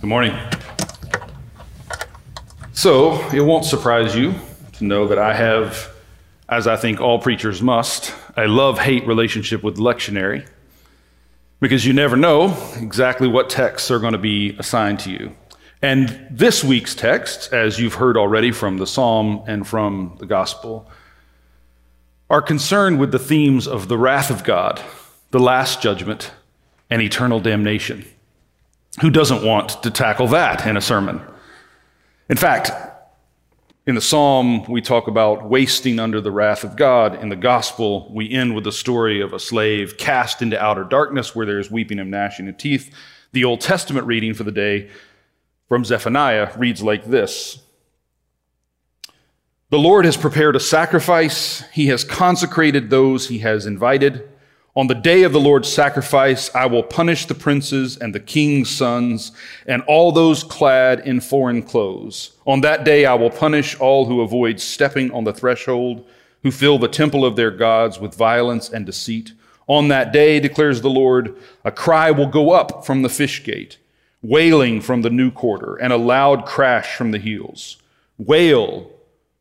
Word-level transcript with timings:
Good 0.00 0.06
morning. 0.06 0.34
So, 2.72 3.20
it 3.32 3.42
won't 3.42 3.66
surprise 3.66 4.16
you 4.16 4.34
to 4.78 4.84
know 4.84 5.06
that 5.08 5.18
I 5.18 5.34
have, 5.34 5.90
as 6.48 6.66
I 6.66 6.76
think 6.76 7.02
all 7.02 7.18
preachers 7.18 7.60
must, 7.60 8.14
a 8.34 8.48
love 8.48 8.78
hate 8.78 9.06
relationship 9.06 9.62
with 9.62 9.76
lectionary 9.76 10.48
because 11.60 11.84
you 11.84 11.92
never 11.92 12.16
know 12.16 12.56
exactly 12.76 13.28
what 13.28 13.50
texts 13.50 13.90
are 13.90 13.98
going 13.98 14.14
to 14.14 14.18
be 14.18 14.56
assigned 14.58 15.00
to 15.00 15.10
you. 15.10 15.36
And 15.82 16.26
this 16.30 16.64
week's 16.64 16.94
texts, 16.94 17.48
as 17.48 17.78
you've 17.78 17.96
heard 17.96 18.16
already 18.16 18.52
from 18.52 18.78
the 18.78 18.86
psalm 18.86 19.44
and 19.46 19.68
from 19.68 20.16
the 20.18 20.24
gospel, 20.24 20.90
are 22.30 22.40
concerned 22.40 22.98
with 22.98 23.12
the 23.12 23.18
themes 23.18 23.68
of 23.68 23.88
the 23.88 23.98
wrath 23.98 24.30
of 24.30 24.44
God, 24.44 24.80
the 25.30 25.38
last 25.38 25.82
judgment, 25.82 26.32
and 26.88 27.02
eternal 27.02 27.38
damnation. 27.38 28.06
Who 29.00 29.10
doesn't 29.10 29.44
want 29.44 29.82
to 29.82 29.90
tackle 29.90 30.26
that 30.28 30.66
in 30.66 30.76
a 30.76 30.80
sermon? 30.80 31.22
In 32.28 32.36
fact, 32.36 32.70
in 33.86 33.94
the 33.94 34.00
psalm, 34.00 34.64
we 34.64 34.80
talk 34.80 35.08
about 35.08 35.48
wasting 35.48 35.98
under 35.98 36.20
the 36.20 36.30
wrath 36.30 36.64
of 36.64 36.76
God. 36.76 37.20
In 37.22 37.28
the 37.28 37.36
gospel, 37.36 38.12
we 38.14 38.30
end 38.30 38.54
with 38.54 38.64
the 38.64 38.72
story 38.72 39.20
of 39.20 39.32
a 39.32 39.38
slave 39.38 39.96
cast 39.96 40.42
into 40.42 40.60
outer 40.62 40.84
darkness 40.84 41.34
where 41.34 41.46
there 41.46 41.58
is 41.58 41.70
weeping 41.70 41.98
and 41.98 42.10
gnashing 42.10 42.48
of 42.48 42.56
teeth. 42.56 42.94
The 43.32 43.44
Old 43.44 43.60
Testament 43.60 44.06
reading 44.06 44.34
for 44.34 44.44
the 44.44 44.52
day 44.52 44.90
from 45.68 45.84
Zephaniah 45.84 46.52
reads 46.56 46.82
like 46.82 47.04
this 47.04 47.60
The 49.70 49.78
Lord 49.78 50.04
has 50.04 50.16
prepared 50.16 50.56
a 50.56 50.60
sacrifice, 50.60 51.64
He 51.72 51.86
has 51.86 52.04
consecrated 52.04 52.90
those 52.90 53.28
He 53.28 53.38
has 53.38 53.66
invited. 53.66 54.29
On 54.80 54.86
the 54.86 54.94
day 54.94 55.24
of 55.24 55.34
the 55.34 55.40
Lord's 55.40 55.70
sacrifice, 55.70 56.50
I 56.54 56.64
will 56.64 56.82
punish 56.82 57.26
the 57.26 57.34
princes 57.34 57.98
and 57.98 58.14
the 58.14 58.18
king's 58.18 58.74
sons 58.74 59.30
and 59.66 59.82
all 59.82 60.10
those 60.10 60.42
clad 60.42 61.00
in 61.00 61.20
foreign 61.20 61.62
clothes. 61.62 62.30
On 62.46 62.62
that 62.62 62.82
day, 62.82 63.04
I 63.04 63.12
will 63.12 63.28
punish 63.28 63.78
all 63.78 64.06
who 64.06 64.22
avoid 64.22 64.58
stepping 64.58 65.12
on 65.12 65.24
the 65.24 65.34
threshold, 65.34 66.08
who 66.42 66.50
fill 66.50 66.78
the 66.78 66.88
temple 66.88 67.26
of 67.26 67.36
their 67.36 67.50
gods 67.50 68.00
with 68.00 68.14
violence 68.14 68.70
and 68.70 68.86
deceit. 68.86 69.34
On 69.66 69.88
that 69.88 70.14
day, 70.14 70.40
declares 70.40 70.80
the 70.80 70.88
Lord, 70.88 71.36
a 71.62 71.70
cry 71.70 72.10
will 72.10 72.28
go 72.28 72.52
up 72.52 72.86
from 72.86 73.02
the 73.02 73.10
fish 73.10 73.44
gate, 73.44 73.76
wailing 74.22 74.80
from 74.80 75.02
the 75.02 75.10
new 75.10 75.30
quarter, 75.30 75.76
and 75.76 75.92
a 75.92 75.98
loud 75.98 76.46
crash 76.46 76.96
from 76.96 77.10
the 77.10 77.18
heels. 77.18 77.76
Wail, 78.16 78.90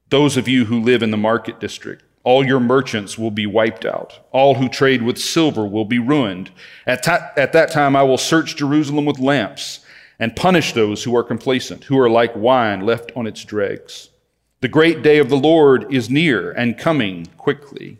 those 0.09 0.35
of 0.35 0.49
you 0.49 0.65
who 0.65 0.81
live 0.81 1.01
in 1.01 1.11
the 1.11 1.15
market 1.15 1.61
district. 1.61 2.03
All 2.23 2.45
your 2.45 2.59
merchants 2.59 3.17
will 3.17 3.31
be 3.31 3.45
wiped 3.45 3.85
out. 3.85 4.19
All 4.31 4.55
who 4.55 4.67
trade 4.67 5.01
with 5.01 5.17
silver 5.17 5.65
will 5.65 5.85
be 5.85 5.99
ruined. 5.99 6.51
At, 6.85 7.03
ta- 7.03 7.31
at 7.37 7.53
that 7.53 7.71
time, 7.71 7.95
I 7.95 8.03
will 8.03 8.17
search 8.17 8.57
Jerusalem 8.57 9.05
with 9.05 9.19
lamps 9.19 9.79
and 10.19 10.35
punish 10.35 10.73
those 10.73 11.03
who 11.03 11.15
are 11.15 11.23
complacent, 11.23 11.85
who 11.85 11.97
are 11.97 12.09
like 12.09 12.35
wine 12.35 12.81
left 12.81 13.11
on 13.15 13.25
its 13.25 13.45
dregs. 13.45 14.09
The 14.61 14.67
great 14.67 15.01
day 15.01 15.19
of 15.19 15.29
the 15.29 15.37
Lord 15.37 15.91
is 15.93 16.09
near 16.09 16.51
and 16.51 16.77
coming 16.77 17.27
quickly. 17.37 17.99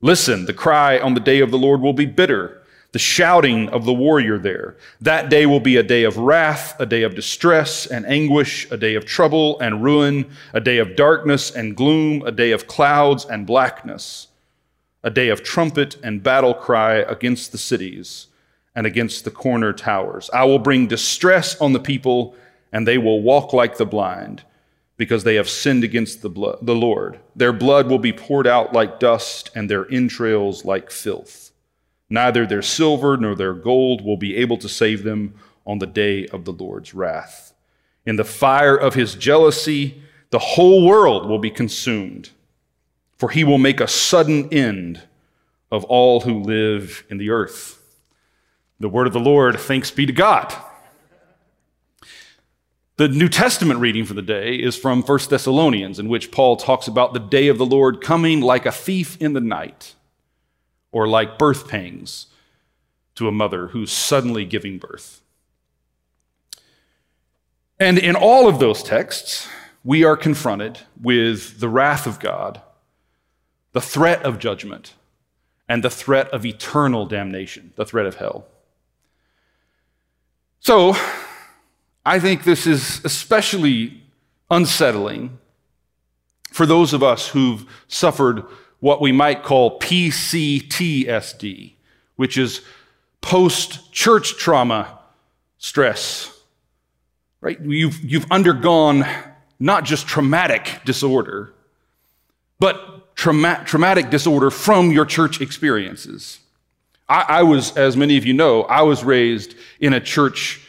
Listen, 0.00 0.46
the 0.46 0.54
cry 0.54 0.98
on 0.98 1.14
the 1.14 1.20
day 1.20 1.40
of 1.40 1.50
the 1.50 1.58
Lord 1.58 1.80
will 1.80 1.92
be 1.92 2.06
bitter 2.06 2.57
the 2.92 2.98
shouting 2.98 3.68
of 3.68 3.84
the 3.84 3.92
warrior 3.92 4.38
there. 4.38 4.76
That 5.00 5.28
day 5.28 5.44
will 5.44 5.60
be 5.60 5.76
a 5.76 5.82
day 5.82 6.04
of 6.04 6.16
wrath, 6.16 6.74
a 6.80 6.86
day 6.86 7.02
of 7.02 7.14
distress 7.14 7.86
and 7.86 8.06
anguish, 8.06 8.70
a 8.70 8.76
day 8.76 8.94
of 8.94 9.04
trouble 9.04 9.60
and 9.60 9.82
ruin, 9.82 10.30
a 10.54 10.60
day 10.60 10.78
of 10.78 10.96
darkness 10.96 11.50
and 11.50 11.76
gloom, 11.76 12.22
a 12.24 12.32
day 12.32 12.50
of 12.52 12.66
clouds 12.66 13.26
and 13.26 13.46
blackness, 13.46 14.28
a 15.02 15.10
day 15.10 15.28
of 15.28 15.42
trumpet 15.42 15.96
and 16.02 16.22
battle 16.22 16.54
cry 16.54 16.94
against 16.96 17.52
the 17.52 17.58
cities 17.58 18.28
and 18.74 18.86
against 18.86 19.24
the 19.24 19.30
corner 19.30 19.72
towers. 19.72 20.30
I 20.32 20.44
will 20.44 20.58
bring 20.58 20.86
distress 20.86 21.60
on 21.60 21.72
the 21.72 21.80
people, 21.80 22.34
and 22.72 22.86
they 22.86 22.96
will 22.96 23.20
walk 23.20 23.52
like 23.52 23.76
the 23.76 23.86
blind. 23.86 24.44
Because 24.96 25.22
they 25.22 25.36
have 25.36 25.48
sinned 25.48 25.84
against 25.84 26.22
the, 26.22 26.28
blood, 26.28 26.58
the 26.60 26.74
Lord. 26.74 27.20
Their 27.36 27.52
blood 27.52 27.88
will 27.88 28.00
be 28.00 28.12
poured 28.12 28.48
out 28.48 28.72
like 28.72 28.98
dust, 28.98 29.48
and 29.54 29.70
their 29.70 29.88
entrails 29.92 30.64
like 30.64 30.90
filth. 30.90 31.52
Neither 32.10 32.46
their 32.46 32.62
silver 32.62 33.16
nor 33.16 33.34
their 33.34 33.52
gold 33.52 34.04
will 34.04 34.16
be 34.16 34.36
able 34.36 34.56
to 34.58 34.68
save 34.68 35.02
them 35.02 35.34
on 35.66 35.78
the 35.78 35.86
day 35.86 36.26
of 36.26 36.44
the 36.44 36.52
Lord's 36.52 36.94
wrath. 36.94 37.52
In 38.06 38.16
the 38.16 38.24
fire 38.24 38.76
of 38.76 38.94
his 38.94 39.14
jealousy, 39.14 40.02
the 40.30 40.38
whole 40.38 40.86
world 40.86 41.28
will 41.28 41.38
be 41.38 41.50
consumed, 41.50 42.30
for 43.16 43.28
he 43.28 43.44
will 43.44 43.58
make 43.58 43.80
a 43.80 43.88
sudden 43.88 44.48
end 44.52 45.02
of 45.70 45.84
all 45.84 46.20
who 46.20 46.40
live 46.40 47.04
in 47.10 47.18
the 47.18 47.28
earth. 47.28 47.82
The 48.80 48.88
word 48.88 49.06
of 49.06 49.12
the 49.12 49.20
Lord, 49.20 49.58
thanks 49.60 49.90
be 49.90 50.06
to 50.06 50.12
God. 50.12 50.54
The 52.96 53.08
New 53.08 53.28
Testament 53.28 53.80
reading 53.80 54.04
for 54.04 54.14
the 54.14 54.22
day 54.22 54.54
is 54.54 54.76
from 54.76 55.02
1 55.02 55.18
Thessalonians, 55.28 55.98
in 55.98 56.08
which 56.08 56.30
Paul 56.30 56.56
talks 56.56 56.88
about 56.88 57.12
the 57.12 57.20
day 57.20 57.48
of 57.48 57.58
the 57.58 57.66
Lord 57.66 58.00
coming 58.00 58.40
like 58.40 58.64
a 58.64 58.72
thief 58.72 59.20
in 59.20 59.34
the 59.34 59.40
night 59.40 59.94
or 60.92 61.06
like 61.06 61.38
birth 61.38 61.68
pangs 61.68 62.26
to 63.14 63.28
a 63.28 63.32
mother 63.32 63.68
who's 63.68 63.90
suddenly 63.90 64.44
giving 64.44 64.78
birth. 64.78 65.22
And 67.80 67.98
in 67.98 68.16
all 68.16 68.48
of 68.48 68.58
those 68.58 68.82
texts, 68.82 69.48
we 69.84 70.04
are 70.04 70.16
confronted 70.16 70.80
with 71.00 71.60
the 71.60 71.68
wrath 71.68 72.06
of 72.06 72.18
God, 72.18 72.60
the 73.72 73.80
threat 73.80 74.22
of 74.24 74.38
judgment, 74.38 74.94
and 75.68 75.84
the 75.84 75.90
threat 75.90 76.28
of 76.30 76.46
eternal 76.46 77.06
damnation, 77.06 77.72
the 77.76 77.84
threat 77.84 78.06
of 78.06 78.16
hell. 78.16 78.46
So, 80.60 80.96
I 82.04 82.18
think 82.18 82.44
this 82.44 82.66
is 82.66 83.04
especially 83.04 84.02
unsettling 84.50 85.38
for 86.50 86.66
those 86.66 86.92
of 86.92 87.02
us 87.02 87.28
who've 87.28 87.66
suffered 87.86 88.44
what 88.80 89.00
we 89.00 89.12
might 89.12 89.42
call 89.42 89.78
PCTSD, 89.80 91.72
which 92.16 92.38
is 92.38 92.62
post 93.20 93.92
church 93.92 94.36
trauma 94.36 94.98
stress. 95.58 96.34
Right? 97.40 97.60
You've, 97.60 98.00
you've 98.04 98.30
undergone 98.30 99.04
not 99.60 99.84
just 99.84 100.06
traumatic 100.06 100.80
disorder, 100.84 101.52
but 102.58 103.14
trauma- 103.16 103.62
traumatic 103.64 104.10
disorder 104.10 104.50
from 104.50 104.92
your 104.92 105.04
church 105.04 105.40
experiences. 105.40 106.40
I, 107.08 107.24
I 107.28 107.42
was, 107.42 107.76
as 107.76 107.96
many 107.96 108.16
of 108.16 108.24
you 108.24 108.34
know, 108.34 108.62
I 108.64 108.82
was 108.82 109.02
raised 109.02 109.54
in 109.80 109.92
a 109.92 110.00
church 110.00 110.60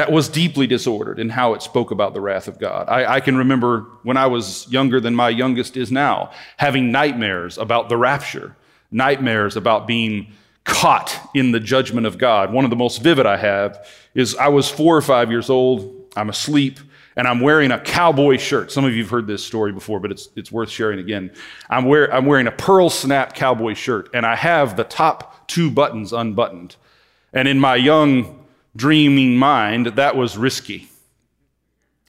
that 0.00 0.10
was 0.10 0.30
deeply 0.30 0.66
disordered 0.66 1.18
in 1.18 1.28
how 1.28 1.52
it 1.52 1.60
spoke 1.60 1.90
about 1.90 2.14
the 2.14 2.22
wrath 2.22 2.48
of 2.48 2.58
God. 2.58 2.88
I, 2.88 3.16
I, 3.16 3.20
can 3.20 3.36
remember 3.36 3.80
when 4.02 4.16
I 4.16 4.28
was 4.28 4.66
younger 4.72 4.98
than 4.98 5.14
my 5.14 5.28
youngest 5.28 5.76
is 5.76 5.92
now, 5.92 6.30
having 6.56 6.90
nightmares 6.90 7.58
about 7.58 7.90
the 7.90 7.98
rapture, 7.98 8.56
nightmares 8.90 9.56
about 9.58 9.86
being 9.86 10.32
caught 10.64 11.14
in 11.34 11.52
the 11.52 11.60
judgment 11.60 12.06
of 12.06 12.16
God. 12.16 12.50
One 12.50 12.64
of 12.64 12.70
the 12.70 12.76
most 12.76 13.02
vivid 13.02 13.26
I 13.26 13.36
have 13.36 13.86
is 14.14 14.34
I 14.36 14.48
was 14.48 14.70
four 14.70 14.96
or 14.96 15.02
five 15.02 15.30
years 15.30 15.50
old, 15.50 16.10
I'm 16.16 16.30
asleep, 16.30 16.80
and 17.14 17.28
I'm 17.28 17.40
wearing 17.40 17.70
a 17.70 17.78
cowboy 17.78 18.38
shirt. 18.38 18.72
Some 18.72 18.86
of 18.86 18.94
you 18.94 19.02
have 19.02 19.10
heard 19.10 19.26
this 19.26 19.44
story 19.44 19.70
before, 19.70 20.00
but 20.00 20.10
it's, 20.10 20.30
it's 20.34 20.50
worth 20.50 20.70
sharing 20.70 20.98
again. 20.98 21.30
I'm, 21.68 21.84
wear, 21.84 22.10
I'm 22.10 22.24
wearing 22.24 22.46
a 22.46 22.52
pearl 22.52 22.88
snap 22.88 23.34
cowboy 23.34 23.74
shirt, 23.74 24.08
and 24.14 24.24
I 24.24 24.34
have 24.34 24.78
the 24.78 24.84
top 24.84 25.46
two 25.46 25.70
buttons 25.70 26.14
unbuttoned. 26.14 26.76
And 27.34 27.46
in 27.46 27.60
my 27.60 27.76
young 27.76 28.39
dreaming 28.76 29.36
mind, 29.36 29.86
that 29.86 30.16
was 30.16 30.36
risky. 30.36 30.88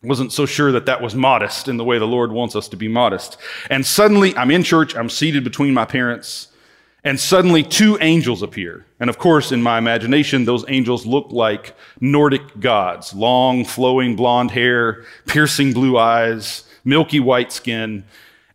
Wasn't 0.04 0.34
so 0.34 0.48
sure 0.48 0.72
that 0.72 0.88
that 0.88 1.02
was 1.02 1.14
modest 1.14 1.68
in 1.68 1.78
the 1.78 1.84
way 1.84 2.00
the 2.00 2.08
Lord 2.08 2.32
wants 2.32 2.56
us 2.56 2.68
to 2.70 2.76
be 2.76 2.88
modest. 2.88 3.38
And 3.70 3.86
suddenly, 3.86 4.36
I'm 4.36 4.50
in 4.50 4.64
church, 4.64 4.96
I'm 4.96 5.10
seated 5.10 5.44
between 5.44 5.76
my 5.76 5.86
parents, 5.86 6.48
and 7.04 7.20
suddenly 7.20 7.62
two 7.62 8.00
angels 8.02 8.42
appear. 8.42 8.86
And 9.00 9.12
of 9.12 9.20
course, 9.20 9.52
in 9.52 9.62
my 9.62 9.78
imagination, 9.78 10.46
those 10.46 10.66
angels 10.68 11.06
look 11.06 11.32
like 11.32 11.76
Nordic 12.00 12.60
gods 12.60 13.14
long, 13.14 13.64
flowing 13.64 14.16
blonde 14.16 14.52
hair, 14.52 15.06
piercing 15.28 15.74
blue 15.74 16.00
eyes, 16.00 16.64
milky 16.84 17.20
white 17.20 17.52
skin. 17.52 18.04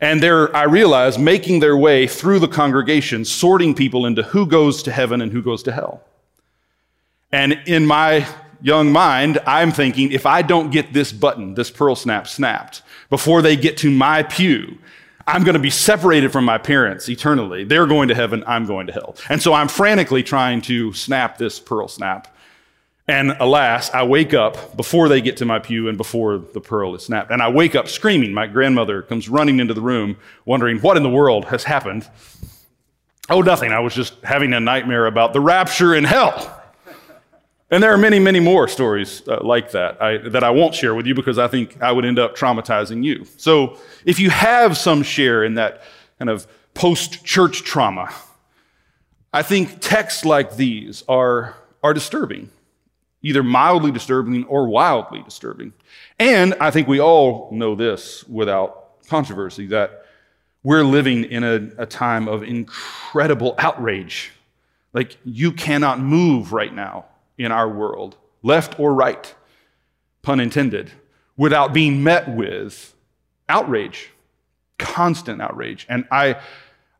And 0.00 0.20
they're, 0.20 0.54
I 0.54 0.64
realize, 0.64 1.16
making 1.16 1.60
their 1.60 1.76
way 1.76 2.08
through 2.08 2.40
the 2.40 2.48
congregation, 2.48 3.24
sorting 3.24 3.74
people 3.74 4.04
into 4.04 4.24
who 4.24 4.46
goes 4.46 4.82
to 4.82 4.92
heaven 4.92 5.20
and 5.20 5.32
who 5.32 5.42
goes 5.42 5.62
to 5.64 5.72
hell. 5.72 6.02
And 7.32 7.52
in 7.66 7.86
my 7.86 8.26
young 8.62 8.92
mind, 8.92 9.38
I'm 9.46 9.72
thinking 9.72 10.12
if 10.12 10.26
I 10.26 10.42
don't 10.42 10.70
get 10.70 10.92
this 10.92 11.12
button, 11.12 11.54
this 11.54 11.70
pearl 11.70 11.96
snap 11.96 12.26
snapped, 12.28 12.82
before 13.10 13.42
they 13.42 13.56
get 13.56 13.76
to 13.78 13.90
my 13.90 14.22
pew, 14.22 14.78
I'm 15.26 15.42
going 15.42 15.54
to 15.54 15.60
be 15.60 15.70
separated 15.70 16.30
from 16.30 16.44
my 16.44 16.58
parents 16.58 17.08
eternally. 17.08 17.64
They're 17.64 17.86
going 17.86 18.08
to 18.08 18.14
heaven, 18.14 18.44
I'm 18.46 18.64
going 18.64 18.86
to 18.86 18.92
hell. 18.92 19.16
And 19.28 19.42
so 19.42 19.52
I'm 19.52 19.68
frantically 19.68 20.22
trying 20.22 20.62
to 20.62 20.92
snap 20.92 21.36
this 21.36 21.58
pearl 21.58 21.88
snap. 21.88 22.32
And 23.08 23.36
alas, 23.38 23.90
I 23.90 24.04
wake 24.04 24.34
up 24.34 24.76
before 24.76 25.08
they 25.08 25.20
get 25.20 25.36
to 25.38 25.44
my 25.44 25.58
pew 25.58 25.88
and 25.88 25.96
before 25.96 26.38
the 26.38 26.60
pearl 26.60 26.94
is 26.94 27.04
snapped. 27.04 27.30
And 27.30 27.40
I 27.40 27.48
wake 27.48 27.74
up 27.74 27.88
screaming. 27.88 28.34
My 28.34 28.46
grandmother 28.46 29.02
comes 29.02 29.28
running 29.28 29.60
into 29.60 29.74
the 29.74 29.80
room, 29.80 30.16
wondering 30.44 30.78
what 30.78 30.96
in 30.96 31.02
the 31.02 31.10
world 31.10 31.44
has 31.46 31.64
happened. 31.64 32.08
Oh, 33.28 33.42
nothing. 33.42 33.72
I 33.72 33.80
was 33.80 33.94
just 33.94 34.14
having 34.22 34.52
a 34.52 34.60
nightmare 34.60 35.06
about 35.06 35.32
the 35.32 35.40
rapture 35.40 35.94
in 35.94 36.04
hell. 36.04 36.55
And 37.70 37.82
there 37.82 37.92
are 37.92 37.98
many, 37.98 38.20
many 38.20 38.38
more 38.38 38.68
stories 38.68 39.26
uh, 39.26 39.40
like 39.42 39.72
that 39.72 40.00
I, 40.00 40.18
that 40.18 40.44
I 40.44 40.50
won't 40.50 40.74
share 40.74 40.94
with 40.94 41.06
you 41.06 41.14
because 41.14 41.36
I 41.36 41.48
think 41.48 41.82
I 41.82 41.90
would 41.90 42.04
end 42.04 42.18
up 42.18 42.36
traumatizing 42.36 43.02
you. 43.02 43.26
So 43.36 43.78
if 44.04 44.20
you 44.20 44.30
have 44.30 44.76
some 44.76 45.02
share 45.02 45.42
in 45.42 45.54
that 45.54 45.82
kind 46.18 46.30
of 46.30 46.46
post 46.74 47.24
church 47.24 47.64
trauma, 47.64 48.14
I 49.32 49.42
think 49.42 49.80
texts 49.80 50.24
like 50.24 50.56
these 50.56 51.02
are, 51.08 51.56
are 51.82 51.92
disturbing, 51.92 52.50
either 53.22 53.42
mildly 53.42 53.90
disturbing 53.90 54.44
or 54.44 54.68
wildly 54.68 55.22
disturbing. 55.22 55.72
And 56.20 56.54
I 56.60 56.70
think 56.70 56.86
we 56.86 57.00
all 57.00 57.48
know 57.50 57.74
this 57.74 58.22
without 58.28 59.02
controversy 59.08 59.66
that 59.66 60.04
we're 60.62 60.84
living 60.84 61.24
in 61.24 61.42
a, 61.42 61.82
a 61.82 61.86
time 61.86 62.28
of 62.28 62.44
incredible 62.44 63.56
outrage. 63.58 64.32
Like, 64.92 65.16
you 65.24 65.52
cannot 65.52 66.00
move 66.00 66.52
right 66.52 66.72
now 66.72 67.06
in 67.38 67.52
our 67.52 67.68
world, 67.68 68.16
left 68.42 68.78
or 68.78 68.94
right, 68.94 69.34
pun 70.22 70.40
intended, 70.40 70.90
without 71.36 71.72
being 71.72 72.02
met 72.02 72.28
with 72.28 72.94
outrage, 73.48 74.10
constant 74.78 75.40
outrage. 75.40 75.86
And 75.88 76.06
I, 76.10 76.40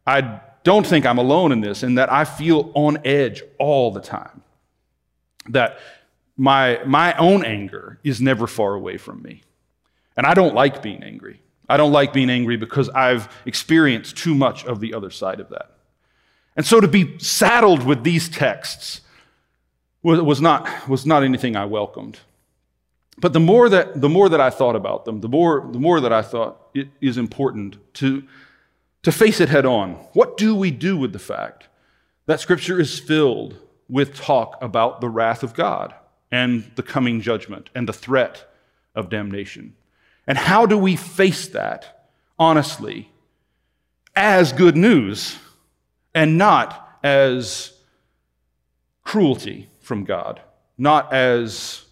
I 0.07 0.41
don't 0.63 0.87
think 0.87 1.07
I'm 1.07 1.19
alone 1.19 1.53
in 1.53 1.61
this, 1.61 1.83
in 1.83 1.95
that 1.95 2.13
I 2.13 2.25
feel 2.25 2.71
on 2.75 2.99
edge 3.05 3.43
all 3.59 3.91
the 3.91 4.01
time. 4.01 4.43
That 5.49 5.79
my, 6.37 6.81
my 6.85 7.17
own 7.17 7.45
anger 7.45 7.99
is 8.05 8.21
never 8.21 8.47
far 8.47 8.75
away 8.75 8.99
from 8.99 9.23
me. 9.23 9.43
And 10.17 10.27
I 10.27 10.35
don't 10.35 10.55
like 10.55 10.83
being 10.83 11.03
angry. 11.03 11.41
I 11.69 11.77
don't 11.77 11.93
like 11.93 12.13
being 12.13 12.31
angry 12.31 12.57
because 12.57 12.89
I've 12.91 13.29
experienced 13.45 14.17
too 14.17 14.35
much 14.35 14.65
of 14.65 14.81
the 14.81 14.95
other 14.95 15.11
side 15.11 15.41
of 15.41 15.49
that. 15.51 15.73
And 16.57 16.65
so 16.65 16.81
to 16.81 16.89
be 16.89 17.19
saddled 17.19 17.85
with 17.85 18.03
these 18.03 18.29
texts 18.29 19.03
was 20.15 20.41
not, 20.41 20.89
was 20.89 21.05
not 21.05 21.23
anything 21.25 21.57
I 21.57 21.65
welcomed. 21.65 22.21
But 23.19 23.33
the 23.33 23.41
more 23.41 23.69
that, 23.69 24.01
the 24.01 24.09
more 24.09 24.29
that 24.29 24.41
I 24.41 24.51
thought 24.51 24.77
about 24.77 25.05
them, 25.05 25.21
the 25.21 25.29
more, 25.29 25.69
the 25.73 25.79
more 25.79 26.01
that 26.01 26.13
I 26.13 26.23
thought 26.23 26.69
it 26.75 26.89
is 27.01 27.19
important 27.19 27.79
to, 27.95 28.23
to 29.03 29.11
face 29.13 29.41
it 29.41 29.49
head 29.49 29.67
on. 29.67 29.93
What 30.13 30.37
do 30.37 30.55
we 30.55 30.71
do 30.71 30.97
with 30.97 31.13
the 31.13 31.19
fact 31.19 31.69
that 32.27 32.41
Scripture 32.41 32.79
is 32.79 32.99
filled 32.99 33.59
with 33.89 34.15
talk 34.15 34.59
about 34.61 35.01
the 35.01 35.09
wrath 35.09 35.43
of 35.43 35.55
God 35.55 35.95
and 36.31 36.71
the 36.77 36.83
coming 36.83 37.21
judgment 37.21 37.71
and 37.75 37.89
the 37.89 37.93
threat 37.93 38.49
of 38.95 39.09
damnation? 39.09 39.75
And 40.27 40.37
how 40.37 40.67
do 40.67 40.77
we 40.77 40.95
face 40.95 41.49
that 41.49 42.11
honestly 42.39 43.11
as 44.15 44.53
good 44.53 44.77
news 44.77 45.37
and 46.15 46.37
not 46.37 46.99
as 47.03 47.73
cruelty 49.05 49.69
from 49.87 50.05
God, 50.05 50.41
not 50.77 51.13
as 51.13 51.85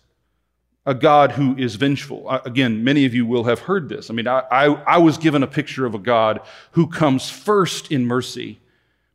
a 0.84 0.94
God 0.94 1.32
who 1.32 1.56
is 1.56 1.76
vengeful. 1.76 2.28
Uh, 2.28 2.40
again, 2.44 2.84
many 2.84 3.06
of 3.06 3.14
you 3.14 3.24
will 3.24 3.44
have 3.44 3.60
heard 3.60 3.88
this. 3.88 4.10
I 4.10 4.14
mean, 4.14 4.26
I, 4.26 4.40
I, 4.50 4.64
I, 4.66 4.98
was 4.98 5.16
given 5.16 5.42
a 5.42 5.46
picture 5.46 5.86
of 5.86 5.94
a 5.94 5.98
God 5.98 6.40
who 6.72 6.86
comes 6.86 7.30
first 7.30 7.90
in 7.90 8.04
mercy, 8.04 8.58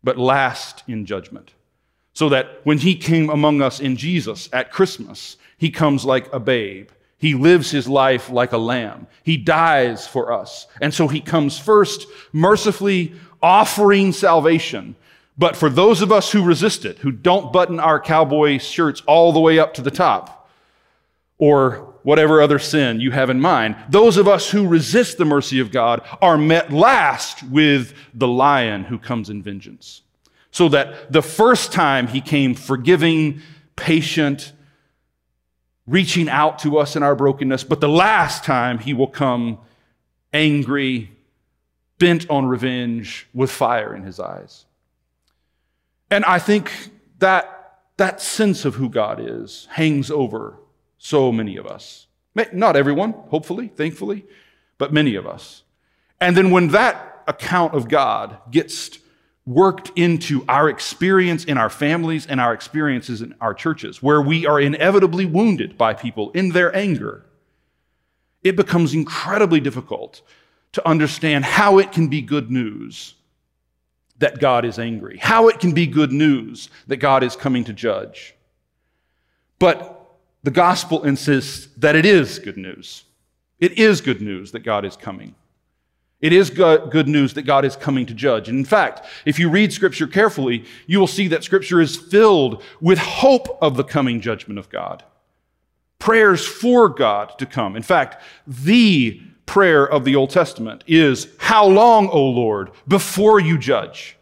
but 0.03 0.17
last 0.17 0.83
in 0.87 1.05
judgment. 1.05 1.51
So 2.13 2.29
that 2.29 2.61
when 2.63 2.79
he 2.79 2.95
came 2.95 3.29
among 3.29 3.61
us 3.61 3.79
in 3.79 3.97
Jesus 3.97 4.49
at 4.51 4.71
Christmas, 4.71 5.37
he 5.57 5.69
comes 5.69 6.05
like 6.05 6.31
a 6.33 6.39
babe. 6.39 6.89
He 7.17 7.35
lives 7.35 7.69
his 7.69 7.87
life 7.87 8.29
like 8.29 8.53
a 8.53 8.57
lamb. 8.57 9.07
He 9.23 9.37
dies 9.37 10.07
for 10.07 10.31
us. 10.31 10.67
And 10.81 10.93
so 10.93 11.07
he 11.07 11.19
comes 11.19 11.59
first, 11.59 12.07
mercifully 12.31 13.13
offering 13.41 14.11
salvation 14.11 14.95
but 15.39 15.55
for 15.55 15.69
those 15.69 16.01
of 16.01 16.11
us 16.11 16.33
who 16.33 16.43
resist 16.43 16.83
it, 16.83 16.97
who 16.97 17.13
don't 17.13 17.53
button 17.53 17.79
our 17.79 17.97
cowboy 17.97 18.57
shirts 18.57 19.01
all 19.07 19.31
the 19.31 19.39
way 19.39 19.57
up 19.57 19.73
to 19.75 19.81
the 19.81 19.89
top, 19.89 20.49
or 21.37 21.95
whatever 22.03 22.41
other 22.41 22.59
sin 22.59 22.99
you 22.99 23.11
have 23.11 23.29
in 23.29 23.39
mind, 23.39 23.77
those 23.89 24.17
of 24.17 24.27
us 24.27 24.49
who 24.49 24.67
resist 24.67 25.17
the 25.17 25.23
mercy 25.23 25.61
of 25.61 25.71
God 25.71 26.05
are 26.21 26.37
met 26.37 26.73
last 26.73 27.41
with 27.43 27.93
the 28.13 28.27
lion 28.27 28.83
who 28.83 28.99
comes 28.99 29.29
in 29.29 29.41
vengeance. 29.41 30.01
So 30.51 30.67
that 30.69 31.13
the 31.13 31.21
first 31.21 31.71
time 31.71 32.07
he 32.07 32.19
came 32.19 32.53
forgiving, 32.53 33.41
patient, 33.77 34.51
reaching 35.87 36.27
out 36.27 36.59
to 36.59 36.77
us 36.79 36.97
in 36.97 37.03
our 37.03 37.15
brokenness, 37.15 37.63
but 37.63 37.79
the 37.79 37.87
last 37.87 38.43
time 38.43 38.77
he 38.77 38.93
will 38.93 39.07
come 39.07 39.59
angry, 40.33 41.11
bent 41.97 42.29
on 42.29 42.45
revenge, 42.45 43.27
with 43.33 43.49
fire 43.49 43.95
in 43.95 44.03
his 44.03 44.19
eyes. 44.19 44.65
And 46.11 46.25
I 46.25 46.39
think 46.39 46.71
that 47.19 47.59
that 47.97 48.21
sense 48.21 48.65
of 48.65 48.75
who 48.75 48.89
God 48.89 49.19
is 49.19 49.67
hangs 49.71 50.09
over 50.09 50.57
so 50.97 51.31
many 51.31 51.57
of 51.57 51.67
us. 51.67 52.07
Not 52.53 52.75
everyone, 52.75 53.11
hopefully, 53.11 53.67
thankfully, 53.67 54.25
but 54.77 54.93
many 54.93 55.15
of 55.15 55.27
us. 55.27 55.63
And 56.21 56.35
then 56.35 56.51
when 56.51 56.69
that 56.69 57.23
account 57.27 57.73
of 57.73 57.89
God 57.89 58.37
gets 58.49 58.99
worked 59.45 59.91
into 59.95 60.45
our 60.47 60.69
experience 60.69 61.43
in 61.43 61.57
our 61.57 61.69
families 61.69 62.25
and 62.25 62.39
our 62.39 62.53
experiences 62.53 63.21
in 63.21 63.35
our 63.41 63.53
churches, 63.53 64.01
where 64.01 64.21
we 64.21 64.45
are 64.45 64.59
inevitably 64.59 65.25
wounded 65.25 65.77
by 65.77 65.93
people 65.93 66.31
in 66.31 66.49
their 66.49 66.73
anger, 66.75 67.25
it 68.43 68.55
becomes 68.55 68.93
incredibly 68.93 69.59
difficult 69.59 70.21
to 70.71 70.87
understand 70.87 71.43
how 71.43 71.77
it 71.77 71.91
can 71.91 72.07
be 72.07 72.21
good 72.21 72.49
news 72.49 73.15
that 74.19 74.39
God 74.39 74.65
is 74.65 74.79
angry, 74.79 75.17
how 75.17 75.47
it 75.47 75.59
can 75.59 75.73
be 75.73 75.87
good 75.87 76.11
news 76.11 76.69
that 76.87 76.97
God 76.97 77.23
is 77.23 77.35
coming 77.35 77.63
to 77.65 77.73
judge. 77.73 78.35
But 79.57 79.95
the 80.43 80.51
gospel 80.51 81.03
insists 81.03 81.67
that 81.77 81.95
it 81.95 82.05
is 82.05 82.39
good 82.39 82.57
news. 82.57 83.03
It 83.59 83.77
is 83.77 83.99
good 83.99 84.21
news 84.21 84.51
that 84.51 84.61
God 84.61 84.85
is 84.85 84.95
coming. 84.95 85.35
It 86.21 86.33
is 86.33 86.49
good 86.49 87.07
news 87.07 87.33
that 87.35 87.43
God 87.43 87.63
is 87.63 87.77
coming 87.77 88.05
to 88.05 88.13
judge. 88.13 88.49
And 88.49 88.59
in 88.59 88.65
fact, 88.65 89.05
if 89.25 89.39
you 89.39 89.49
read 89.49 89.71
Scripture 89.71 90.07
carefully, 90.07 90.65
you 90.85 90.99
will 90.99 91.07
see 91.07 91.29
that 91.29 91.45
Scripture 91.45 91.79
is 91.79 91.95
filled 91.95 92.61
with 92.81 92.97
hope 92.97 93.57
of 93.61 93.77
the 93.77 93.85
coming 93.85 94.19
judgment 94.19 94.59
of 94.59 94.69
God. 94.69 95.03
Prayers 95.97 96.45
for 96.45 96.89
God 96.89 97.37
to 97.39 97.45
come. 97.45 97.75
In 97.75 97.83
fact, 97.83 98.21
the 98.45 99.21
prayer 99.49 99.83
of 99.83 100.05
the 100.05 100.15
Old 100.15 100.29
Testament 100.29 100.83
is, 100.85 101.27
How 101.39 101.65
long, 101.65 102.07
O 102.09 102.23
Lord, 102.23 102.69
before 102.87 103.39
you 103.39 103.57
judge? 103.57 104.15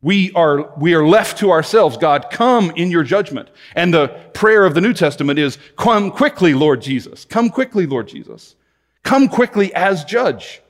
We 0.00 0.32
are, 0.32 0.74
we 0.78 0.94
are 0.94 1.06
left 1.06 1.36
to 1.40 1.50
ourselves. 1.50 1.98
God, 1.98 2.28
come 2.30 2.70
in 2.76 2.90
your 2.90 3.02
judgment. 3.02 3.50
And 3.76 3.92
the 3.92 4.08
prayer 4.32 4.64
of 4.64 4.72
the 4.72 4.80
New 4.80 4.94
Testament 4.94 5.38
is, 5.38 5.58
Come 5.76 6.10
quickly, 6.10 6.54
Lord 6.54 6.80
Jesus. 6.80 7.26
Come 7.26 7.50
quickly, 7.50 7.84
Lord 7.84 8.08
Jesus. 8.08 8.56
Come 9.02 9.28
quickly 9.28 9.72
as 9.74 10.02
judge. 10.04 10.62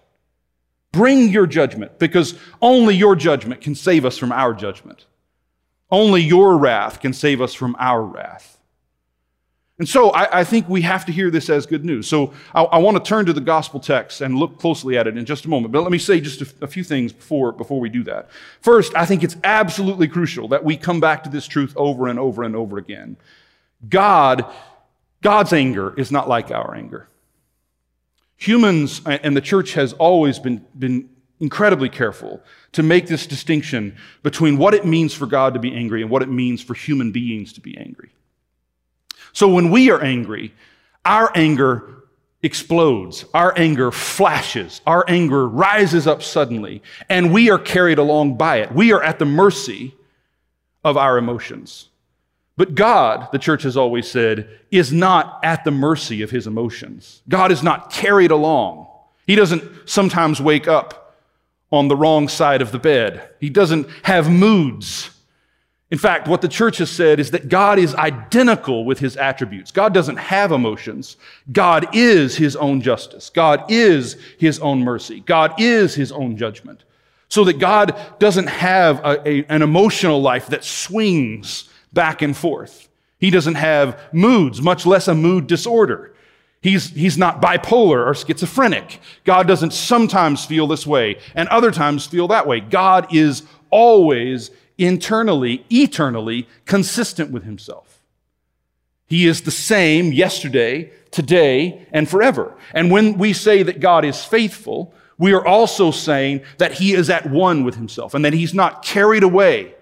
Bring 0.90 1.28
your 1.28 1.46
judgment, 1.46 2.00
because 2.00 2.36
only 2.60 2.96
your 2.96 3.14
judgment 3.14 3.60
can 3.60 3.76
save 3.76 4.04
us 4.04 4.18
from 4.18 4.32
our 4.32 4.52
judgment. 4.52 5.06
Only 5.88 6.20
your 6.20 6.58
wrath 6.58 6.98
can 6.98 7.12
save 7.12 7.40
us 7.40 7.54
from 7.54 7.76
our 7.78 8.02
wrath. 8.02 8.59
And 9.80 9.88
so 9.88 10.10
I, 10.10 10.40
I, 10.40 10.44
think 10.44 10.68
we 10.68 10.82
have 10.82 11.06
to 11.06 11.12
hear 11.12 11.30
this 11.30 11.48
as 11.48 11.64
good 11.64 11.86
news. 11.86 12.06
So 12.06 12.34
I, 12.54 12.64
I, 12.64 12.76
want 12.76 13.02
to 13.02 13.02
turn 13.02 13.24
to 13.24 13.32
the 13.32 13.40
gospel 13.40 13.80
text 13.80 14.20
and 14.20 14.36
look 14.36 14.58
closely 14.58 14.98
at 14.98 15.06
it 15.06 15.16
in 15.16 15.24
just 15.24 15.46
a 15.46 15.48
moment. 15.48 15.72
But 15.72 15.80
let 15.80 15.90
me 15.90 15.96
say 15.96 16.20
just 16.20 16.42
a, 16.42 16.64
a 16.64 16.66
few 16.66 16.84
things 16.84 17.14
before, 17.14 17.50
before 17.50 17.80
we 17.80 17.88
do 17.88 18.04
that. 18.04 18.28
First, 18.60 18.94
I 18.94 19.06
think 19.06 19.24
it's 19.24 19.38
absolutely 19.42 20.06
crucial 20.06 20.48
that 20.48 20.64
we 20.64 20.76
come 20.76 21.00
back 21.00 21.24
to 21.24 21.30
this 21.30 21.46
truth 21.46 21.72
over 21.76 22.08
and 22.08 22.18
over 22.18 22.42
and 22.42 22.54
over 22.54 22.76
again. 22.76 23.16
God, 23.88 24.44
God's 25.22 25.54
anger 25.54 25.94
is 25.96 26.12
not 26.12 26.28
like 26.28 26.50
our 26.50 26.74
anger. 26.74 27.08
Humans, 28.36 29.00
and 29.06 29.34
the 29.34 29.40
church 29.40 29.72
has 29.72 29.94
always 29.94 30.38
been, 30.38 30.62
been 30.78 31.08
incredibly 31.40 31.88
careful 31.88 32.42
to 32.72 32.82
make 32.82 33.06
this 33.06 33.26
distinction 33.26 33.96
between 34.22 34.58
what 34.58 34.74
it 34.74 34.84
means 34.84 35.14
for 35.14 35.24
God 35.24 35.54
to 35.54 35.60
be 35.60 35.74
angry 35.74 36.02
and 36.02 36.10
what 36.10 36.20
it 36.20 36.28
means 36.28 36.60
for 36.60 36.74
human 36.74 37.12
beings 37.12 37.54
to 37.54 37.62
be 37.62 37.78
angry. 37.78 38.10
So 39.32 39.48
when 39.48 39.70
we 39.70 39.90
are 39.90 40.02
angry, 40.02 40.54
our 41.04 41.30
anger 41.34 42.04
explodes, 42.42 43.24
our 43.34 43.52
anger 43.58 43.90
flashes, 43.90 44.80
our 44.86 45.04
anger 45.08 45.46
rises 45.46 46.06
up 46.06 46.22
suddenly, 46.22 46.82
and 47.08 47.32
we 47.32 47.50
are 47.50 47.58
carried 47.58 47.98
along 47.98 48.36
by 48.36 48.56
it. 48.58 48.72
We 48.72 48.92
are 48.92 49.02
at 49.02 49.18
the 49.18 49.26
mercy 49.26 49.94
of 50.84 50.96
our 50.96 51.18
emotions. 51.18 51.88
But 52.56 52.74
God, 52.74 53.28
the 53.32 53.38
church 53.38 53.62
has 53.62 53.76
always 53.76 54.10
said, 54.10 54.48
is 54.70 54.92
not 54.92 55.40
at 55.42 55.64
the 55.64 55.70
mercy 55.70 56.22
of 56.22 56.30
his 56.30 56.46
emotions. 56.46 57.22
God 57.28 57.52
is 57.52 57.62
not 57.62 57.90
carried 57.90 58.30
along. 58.30 58.86
He 59.26 59.34
doesn't 59.34 59.88
sometimes 59.88 60.40
wake 60.40 60.68
up 60.68 61.16
on 61.72 61.88
the 61.88 61.96
wrong 61.96 62.28
side 62.28 62.60
of 62.62 62.72
the 62.72 62.78
bed. 62.78 63.30
He 63.38 63.48
doesn't 63.48 63.88
have 64.02 64.30
moods. 64.30 65.10
In 65.90 65.98
fact, 65.98 66.28
what 66.28 66.40
the 66.40 66.48
church 66.48 66.78
has 66.78 66.88
said 66.88 67.18
is 67.18 67.32
that 67.32 67.48
God 67.48 67.78
is 67.78 67.96
identical 67.96 68.84
with 68.84 69.00
his 69.00 69.16
attributes. 69.16 69.72
God 69.72 69.92
doesn't 69.92 70.18
have 70.18 70.52
emotions. 70.52 71.16
God 71.50 71.88
is 71.94 72.36
his 72.36 72.54
own 72.54 72.80
justice. 72.80 73.28
God 73.28 73.64
is 73.68 74.16
his 74.38 74.60
own 74.60 74.80
mercy. 74.80 75.20
God 75.20 75.54
is 75.60 75.96
his 75.96 76.12
own 76.12 76.36
judgment. 76.36 76.84
So 77.28 77.44
that 77.44 77.58
God 77.58 77.96
doesn't 78.20 78.46
have 78.46 79.00
a, 79.04 79.28
a, 79.28 79.44
an 79.48 79.62
emotional 79.62 80.22
life 80.22 80.46
that 80.48 80.64
swings 80.64 81.68
back 81.92 82.22
and 82.22 82.36
forth. 82.36 82.88
He 83.18 83.30
doesn't 83.30 83.56
have 83.56 84.00
moods, 84.12 84.62
much 84.62 84.86
less 84.86 85.08
a 85.08 85.14
mood 85.14 85.48
disorder. 85.48 86.14
He's, 86.62 86.90
he's 86.90 87.18
not 87.18 87.42
bipolar 87.42 88.06
or 88.06 88.14
schizophrenic. 88.14 89.00
God 89.24 89.48
doesn't 89.48 89.72
sometimes 89.72 90.44
feel 90.44 90.66
this 90.66 90.86
way 90.86 91.18
and 91.34 91.48
other 91.48 91.72
times 91.72 92.06
feel 92.06 92.28
that 92.28 92.46
way. 92.46 92.60
God 92.60 93.12
is 93.14 93.42
always 93.70 94.50
internally, 94.80 95.64
eternally 95.70 96.48
consistent 96.64 97.30
with 97.30 97.44
himself. 97.44 98.02
He 99.06 99.26
is 99.26 99.42
the 99.42 99.50
same 99.50 100.12
yesterday, 100.12 100.90
today, 101.10 101.86
and 101.92 102.08
forever. 102.08 102.56
And 102.72 102.90
when 102.90 103.18
we 103.18 103.32
say 103.32 103.62
that 103.62 103.80
God 103.80 104.04
is 104.04 104.24
faithful, 104.24 104.94
we 105.18 105.32
are 105.32 105.44
also 105.44 105.90
saying 105.90 106.42
that 106.58 106.74
he 106.74 106.94
is 106.94 107.10
at 107.10 107.28
one 107.28 107.64
with 107.64 107.74
himself 107.74 108.14
and 108.14 108.24
that 108.24 108.32
he's 108.32 108.54
not 108.54 108.82
carried 108.82 109.22
away 109.22 109.74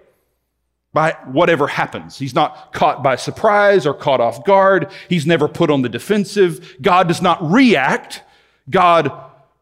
by 0.92 1.12
whatever 1.26 1.68
happens. 1.68 2.18
He's 2.18 2.34
not 2.34 2.72
caught 2.72 3.02
by 3.02 3.16
surprise 3.16 3.86
or 3.86 3.94
caught 3.94 4.20
off 4.20 4.44
guard. 4.44 4.90
He's 5.08 5.26
never 5.26 5.46
put 5.46 5.70
on 5.70 5.82
the 5.82 5.88
defensive. 5.88 6.76
God 6.80 7.06
does 7.06 7.22
not 7.22 7.38
react. 7.42 8.22
God 8.70 9.12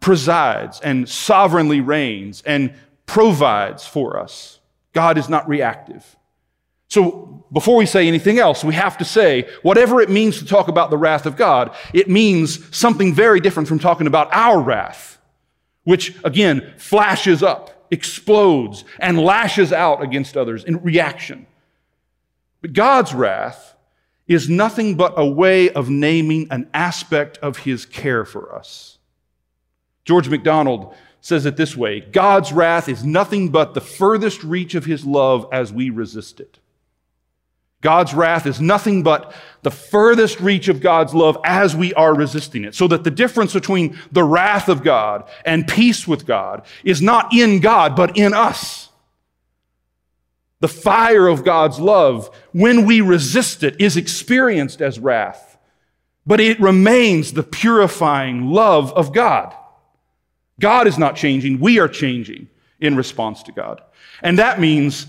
presides 0.01 0.81
and 0.81 1.09
sovereignly 1.09 1.81
reigns 1.81 2.43
and 2.47 2.73
provides 3.07 3.87
for 3.87 4.19
us. 4.19 4.56
God 4.97 5.19
is 5.19 5.29
not 5.29 5.47
reactive. 5.47 6.17
So 6.89 7.45
before 7.53 7.77
we 7.77 7.85
say 7.85 8.09
anything 8.09 8.39
else, 8.39 8.65
we 8.65 8.73
have 8.73 8.97
to 8.97 9.05
say 9.05 9.47
whatever 9.61 10.01
it 10.01 10.09
means 10.09 10.39
to 10.39 10.47
talk 10.47 10.69
about 10.69 10.89
the 10.89 10.97
wrath 10.97 11.27
of 11.27 11.37
God, 11.37 11.77
it 11.93 12.09
means 12.09 12.75
something 12.75 13.13
very 13.13 13.39
different 13.39 13.69
from 13.69 13.79
talking 13.79 14.07
about 14.07 14.33
our 14.33 14.59
wrath, 14.59 15.19
which 15.85 16.15
again 16.25 16.73
flashes 16.79 17.43
up, 17.43 17.87
explodes, 17.91 18.85
and 18.99 19.19
lashes 19.19 19.71
out 19.71 20.03
against 20.03 20.35
others 20.35 20.65
in 20.65 20.83
reaction. 20.83 21.47
But 22.63 22.73
God's 22.73 23.13
wrath 23.13 23.75
is 24.27 24.49
nothing 24.49 24.95
but 24.95 25.13
a 25.19 25.27
way 25.27 25.69
of 25.69 25.91
naming 25.91 26.49
an 26.51 26.71
aspect 26.73 27.37
of 27.43 27.59
his 27.59 27.85
care 27.85 28.25
for 28.25 28.55
us. 28.55 28.97
George 30.07 30.31
MacDonald 30.31 30.95
says 31.27 31.45
it 31.45 31.57
this 31.57 31.77
way 31.77 31.99
God's 31.99 32.53
wrath 32.53 32.89
is 32.89 33.03
nothing 33.03 33.49
but 33.49 33.75
the 33.75 33.81
furthest 33.81 34.45
reach 34.45 34.77
of 34.77 34.85
his 34.85 35.05
love 35.05 35.49
as 35.51 35.73
we 35.73 35.91
resist 35.91 36.39
it. 36.39 36.61
God's 37.81 38.15
wrath 38.15 38.47
is 38.47 38.61
nothing 38.61 39.03
but 39.03 39.35
the 39.63 39.73
furthest 39.73 40.41
reach 40.41 40.69
of 40.69 40.81
God's 40.81 41.15
love 41.15 41.37
as 41.45 41.75
we 41.75 41.93
are 41.95 42.15
resisting 42.15 42.65
it. 42.65 42.77
So 42.77 42.87
that 42.89 43.03
the 43.03 43.11
difference 43.11 43.53
between 43.53 43.99
the 44.13 44.23
wrath 44.23 44.69
of 44.69 44.85
God 44.85 45.29
and 45.45 45.67
peace 45.67 46.07
with 46.07 46.27
God 46.27 46.65
is 46.85 47.03
not 47.03 47.35
in 47.35 47.59
God, 47.59 47.97
but 47.97 48.17
in 48.17 48.33
us. 48.33 48.89
The 50.61 50.69
fire 50.69 51.27
of 51.27 51.45
God's 51.45 51.81
love, 51.81 52.31
when 52.53 52.87
we 52.87 53.01
resist 53.01 53.65
it, 53.65 53.81
is 53.81 53.97
experienced 53.97 54.81
as 54.81 55.01
wrath, 55.01 55.59
but 56.25 56.41
it 56.41 56.61
remains 56.61 57.33
the 57.33 57.43
purifying 57.43 58.53
love 58.53 58.93
of 58.93 59.13
God. 59.13 59.55
God 60.61 60.87
is 60.87 60.99
not 60.99 61.17
changing, 61.17 61.61
we 61.61 61.79
are 61.79 61.89
changing 61.89 62.49
in 62.81 62.97
response 62.97 63.43
to 63.45 63.53
God. 63.53 63.83
And 64.23 64.39
that 64.39 64.61
means, 64.61 65.07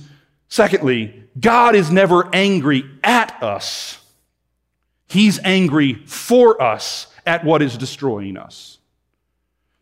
secondly, 0.49 1.23
God 1.39 1.75
is 1.75 1.91
never 1.91 2.29
angry 2.33 2.83
at 3.03 3.41
us. 3.41 3.99
He's 5.07 5.39
angry 5.43 5.93
for 6.05 6.61
us 6.61 7.07
at 7.25 7.43
what 7.45 7.61
is 7.61 7.77
destroying 7.77 8.37
us. 8.37 8.77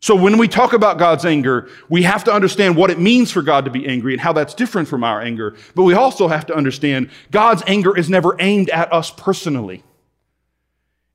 So 0.00 0.14
when 0.14 0.38
we 0.38 0.46
talk 0.46 0.72
about 0.72 0.98
God's 0.98 1.24
anger, 1.24 1.68
we 1.88 2.02
have 2.02 2.22
to 2.24 2.32
understand 2.32 2.76
what 2.76 2.90
it 2.90 3.00
means 3.00 3.32
for 3.32 3.42
God 3.42 3.64
to 3.64 3.70
be 3.72 3.88
angry 3.88 4.12
and 4.12 4.20
how 4.20 4.32
that's 4.32 4.54
different 4.54 4.86
from 4.86 5.02
our 5.02 5.20
anger. 5.20 5.56
But 5.74 5.82
we 5.82 5.94
also 5.94 6.28
have 6.28 6.46
to 6.46 6.54
understand 6.54 7.10
God's 7.32 7.62
anger 7.66 7.96
is 7.96 8.08
never 8.08 8.36
aimed 8.38 8.70
at 8.70 8.92
us 8.92 9.10
personally. 9.10 9.82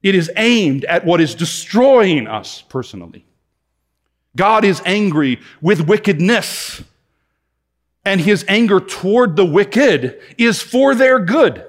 It 0.03 0.15
is 0.15 0.31
aimed 0.35 0.83
at 0.85 1.05
what 1.05 1.21
is 1.21 1.35
destroying 1.35 2.27
us 2.27 2.63
personally. 2.63 3.25
God 4.35 4.63
is 4.63 4.81
angry 4.85 5.39
with 5.61 5.87
wickedness, 5.87 6.83
and 8.05 8.21
his 8.21 8.45
anger 8.47 8.79
toward 8.79 9.35
the 9.35 9.45
wicked 9.45 10.19
is 10.37 10.61
for 10.61 10.95
their 10.95 11.19
good. 11.19 11.65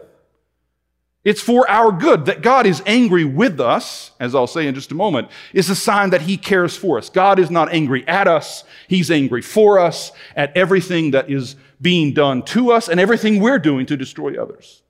It's 1.25 1.41
for 1.41 1.69
our 1.71 1.93
good. 1.93 2.27
That 2.27 2.43
God 2.43 2.67
is 2.67 2.83
angry 2.85 3.25
with 3.25 3.61
us, 3.61 4.11
as 4.19 4.35
I'll 4.35 4.49
say 4.49 4.67
in 4.67 4.75
just 4.75 4.91
a 4.91 4.97
moment, 4.97 5.29
is 5.53 5.71
a 5.71 5.77
sign 5.77 6.11
that 6.11 6.23
He 6.23 6.37
cares 6.37 6.77
for 6.77 6.99
us. 6.99 7.09
God 7.09 7.39
is 7.39 7.51
not 7.51 7.73
angry 7.73 8.07
at 8.09 8.27
us, 8.27 8.65
He's 8.89 9.11
angry 9.11 9.43
for 9.43 9.79
us, 9.79 10.11
at 10.35 10.57
everything 10.57 11.13
that 11.13 11.31
is 11.31 11.55
being 11.81 12.13
done 12.13 12.43
to 12.43 12.73
us 12.73 12.89
and 12.89 12.99
everything 12.99 13.41
we're 13.41 13.59
doing 13.59 13.87
to 13.87 13.97
destroy 13.97 14.41
others. 14.41 14.83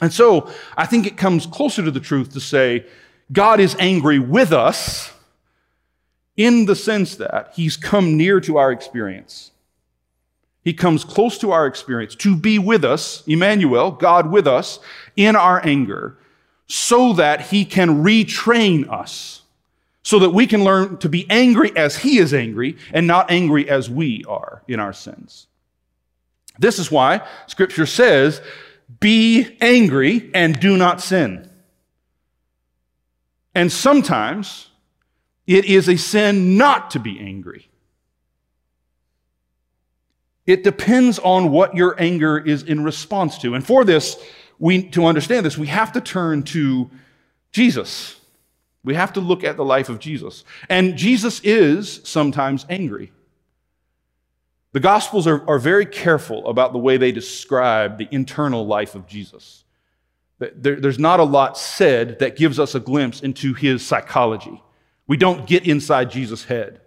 And 0.00 0.12
so 0.12 0.50
I 0.76 0.86
think 0.86 1.06
it 1.06 1.16
comes 1.16 1.46
closer 1.46 1.82
to 1.82 1.90
the 1.90 2.00
truth 2.00 2.32
to 2.32 2.40
say 2.40 2.86
God 3.32 3.60
is 3.60 3.76
angry 3.78 4.18
with 4.18 4.52
us 4.52 5.12
in 6.38 6.64
the 6.66 6.76
sense 6.76 7.16
that 7.16 7.52
he's 7.54 7.76
come 7.76 8.16
near 8.16 8.40
to 8.40 8.56
our 8.56 8.70
experience. 8.72 9.50
He 10.62 10.72
comes 10.72 11.04
close 11.04 11.36
to 11.38 11.50
our 11.50 11.66
experience 11.66 12.14
to 12.16 12.36
be 12.36 12.58
with 12.58 12.84
us, 12.84 13.26
Emmanuel, 13.26 13.90
God 13.90 14.30
with 14.30 14.46
us, 14.46 14.78
in 15.16 15.34
our 15.34 15.60
anger, 15.66 16.16
so 16.68 17.12
that 17.14 17.48
he 17.48 17.64
can 17.64 18.04
retrain 18.04 18.88
us, 18.88 19.42
so 20.02 20.20
that 20.20 20.30
we 20.30 20.46
can 20.46 20.62
learn 20.62 20.96
to 20.98 21.08
be 21.08 21.26
angry 21.28 21.76
as 21.76 21.96
he 21.98 22.18
is 22.18 22.32
angry 22.32 22.76
and 22.92 23.06
not 23.06 23.30
angry 23.30 23.68
as 23.68 23.90
we 23.90 24.24
are 24.28 24.62
in 24.68 24.78
our 24.78 24.92
sins. 24.92 25.48
This 26.58 26.78
is 26.78 26.90
why 26.90 27.26
scripture 27.46 27.86
says, 27.86 28.40
be 29.00 29.56
angry 29.60 30.30
and 30.34 30.60
do 30.60 30.76
not 30.76 31.00
sin. 31.00 31.50
And 33.54 33.72
sometimes 33.72 34.67
it 35.48 35.64
is 35.64 35.88
a 35.88 35.96
sin 35.96 36.58
not 36.58 36.90
to 36.90 37.00
be 37.00 37.18
angry. 37.18 37.68
It 40.46 40.62
depends 40.62 41.18
on 41.18 41.50
what 41.50 41.74
your 41.74 41.98
anger 42.00 42.38
is 42.38 42.62
in 42.62 42.84
response 42.84 43.38
to. 43.38 43.54
And 43.54 43.66
for 43.66 43.82
this, 43.82 44.22
we, 44.58 44.82
to 44.90 45.06
understand 45.06 45.46
this, 45.46 45.56
we 45.56 45.68
have 45.68 45.92
to 45.92 46.02
turn 46.02 46.42
to 46.44 46.90
Jesus. 47.50 48.20
We 48.84 48.94
have 48.94 49.14
to 49.14 49.20
look 49.20 49.42
at 49.42 49.56
the 49.56 49.64
life 49.64 49.88
of 49.88 49.98
Jesus. 49.98 50.44
And 50.68 50.96
Jesus 50.96 51.40
is 51.42 52.02
sometimes 52.04 52.66
angry. 52.68 53.10
The 54.72 54.80
Gospels 54.80 55.26
are, 55.26 55.48
are 55.48 55.58
very 55.58 55.86
careful 55.86 56.46
about 56.46 56.74
the 56.74 56.78
way 56.78 56.98
they 56.98 57.10
describe 57.10 57.96
the 57.96 58.08
internal 58.10 58.66
life 58.66 58.94
of 58.94 59.06
Jesus. 59.06 59.64
There, 60.38 60.76
there's 60.76 60.98
not 60.98 61.20
a 61.20 61.24
lot 61.24 61.56
said 61.56 62.18
that 62.18 62.36
gives 62.36 62.58
us 62.58 62.74
a 62.74 62.80
glimpse 62.80 63.22
into 63.22 63.54
his 63.54 63.84
psychology. 63.84 64.62
We 65.08 65.16
don't 65.16 65.46
get 65.46 65.66
inside 65.66 66.10
Jesus' 66.10 66.44
head 66.44 66.80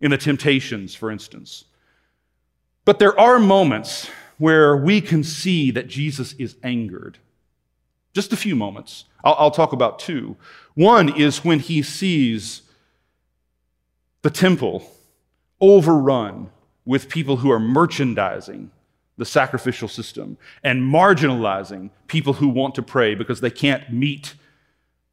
in 0.00 0.10
the 0.10 0.18
temptations, 0.18 0.94
for 0.94 1.10
instance. 1.10 1.66
But 2.84 2.98
there 2.98 3.18
are 3.20 3.38
moments 3.38 4.10
where 4.38 4.76
we 4.76 5.00
can 5.00 5.22
see 5.22 5.70
that 5.70 5.86
Jesus 5.86 6.32
is 6.38 6.56
angered. 6.62 7.18
Just 8.14 8.32
a 8.32 8.36
few 8.36 8.56
moments. 8.56 9.04
I'll, 9.22 9.36
I'll, 9.38 9.50
talk 9.50 9.72
about 9.72 9.98
two. 9.98 10.36
One 10.74 11.14
is 11.14 11.44
when 11.44 11.60
he 11.60 11.82
sees 11.82 12.62
the 14.22 14.30
temple 14.30 14.90
overrun 15.60 16.50
with 16.86 17.10
people 17.10 17.36
who 17.36 17.50
are 17.52 17.60
merchandising 17.60 18.70
the 19.18 19.24
sacrificial 19.26 19.88
system 19.88 20.38
and 20.64 20.82
marginalizing 20.82 21.90
people 22.06 22.32
who 22.32 22.48
want 22.48 22.74
to 22.74 22.82
pray 22.82 23.14
because 23.14 23.42
they 23.42 23.50
can't 23.50 23.92
meet 23.92 24.34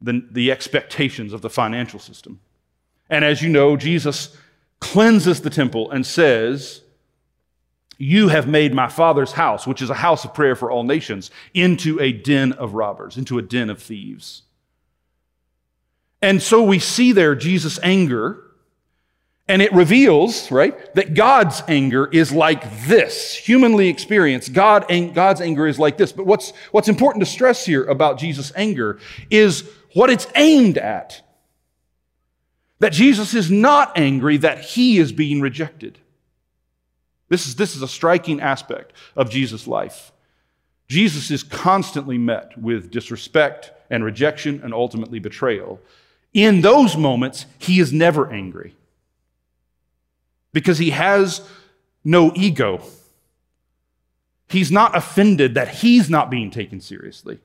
the, 0.01 0.25
the 0.31 0.51
expectations 0.51 1.33
of 1.33 1.41
the 1.41 1.49
financial 1.49 1.99
system. 1.99 2.39
And 3.09 3.23
as 3.23 3.41
you 3.41 3.49
know, 3.49 3.77
Jesus 3.77 4.35
cleanses 4.79 5.41
the 5.41 5.49
temple 5.49 5.89
and 5.91 6.05
says, 6.05 6.81
You 7.97 8.27
have 8.27 8.47
made 8.47 8.73
my 8.73 8.89
Father's 8.89 9.33
house, 9.33 9.65
which 9.65 9.81
is 9.81 9.89
a 9.89 9.95
house 9.95 10.25
of 10.25 10.33
prayer 10.33 10.55
for 10.55 10.69
all 10.69 10.83
nations, 10.83 11.31
into 11.53 11.99
a 11.99 12.11
den 12.11 12.53
of 12.53 12.73
robbers, 12.73 13.17
into 13.17 13.37
a 13.37 13.41
den 13.41 13.69
of 13.69 13.81
thieves. 13.81 14.43
And 16.21 16.41
so 16.41 16.63
we 16.63 16.79
see 16.79 17.11
there 17.11 17.35
Jesus' 17.35 17.79
anger, 17.83 18.43
and 19.47 19.61
it 19.61 19.71
reveals, 19.71 20.51
right, 20.51 20.93
that 20.95 21.13
God's 21.13 21.63
anger 21.67 22.07
is 22.11 22.31
like 22.31 22.85
this. 22.87 23.33
Humanly 23.35 23.87
experienced, 23.87 24.51
God, 24.51 24.85
God's 25.13 25.41
anger 25.41 25.67
is 25.67 25.79
like 25.79 25.97
this. 25.97 26.11
But 26.11 26.25
what's, 26.25 26.51
what's 26.71 26.89
important 26.89 27.23
to 27.23 27.31
stress 27.31 27.65
here 27.65 27.85
about 27.85 28.19
Jesus' 28.19 28.51
anger 28.55 28.99
is 29.29 29.69
what 29.93 30.09
it's 30.09 30.27
aimed 30.35 30.77
at. 30.77 31.21
That 32.79 32.93
Jesus 32.93 33.33
is 33.33 33.49
not 33.49 33.97
angry 33.97 34.37
that 34.37 34.59
he 34.59 34.99
is 34.99 35.11
being 35.11 35.41
rejected. 35.41 35.97
This 37.29 37.47
is, 37.47 37.55
this 37.55 37.75
is 37.75 37.81
a 37.81 37.87
striking 37.87 38.39
aspect 38.39 38.93
of 39.15 39.29
Jesus' 39.29 39.67
life. 39.67 40.11
Jesus 40.87 41.31
is 41.31 41.43
constantly 41.43 42.17
met 42.17 42.57
with 42.57 42.91
disrespect 42.91 43.71
and 43.89 44.03
rejection 44.03 44.61
and 44.63 44.73
ultimately 44.73 45.19
betrayal. 45.19 45.81
In 46.33 46.61
those 46.61 46.95
moments, 46.95 47.45
he 47.57 47.79
is 47.79 47.91
never 47.91 48.31
angry 48.31 48.75
because 50.53 50.77
he 50.77 50.91
has 50.91 51.41
no 52.03 52.31
ego. 52.35 52.81
He's 54.47 54.71
not 54.71 54.95
offended 54.95 55.55
that 55.55 55.67
he's 55.67 56.09
not 56.09 56.29
being 56.29 56.51
taken 56.51 56.79
seriously. 56.79 57.39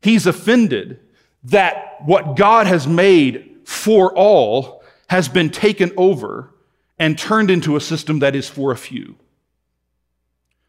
He's 0.00 0.26
offended 0.26 1.00
that 1.44 1.96
what 2.04 2.36
God 2.36 2.66
has 2.66 2.86
made 2.86 3.60
for 3.64 4.16
all 4.16 4.82
has 5.08 5.28
been 5.28 5.50
taken 5.50 5.92
over 5.96 6.50
and 6.98 7.18
turned 7.18 7.50
into 7.50 7.76
a 7.76 7.80
system 7.80 8.20
that 8.20 8.36
is 8.36 8.48
for 8.48 8.72
a 8.72 8.76
few. 8.76 9.16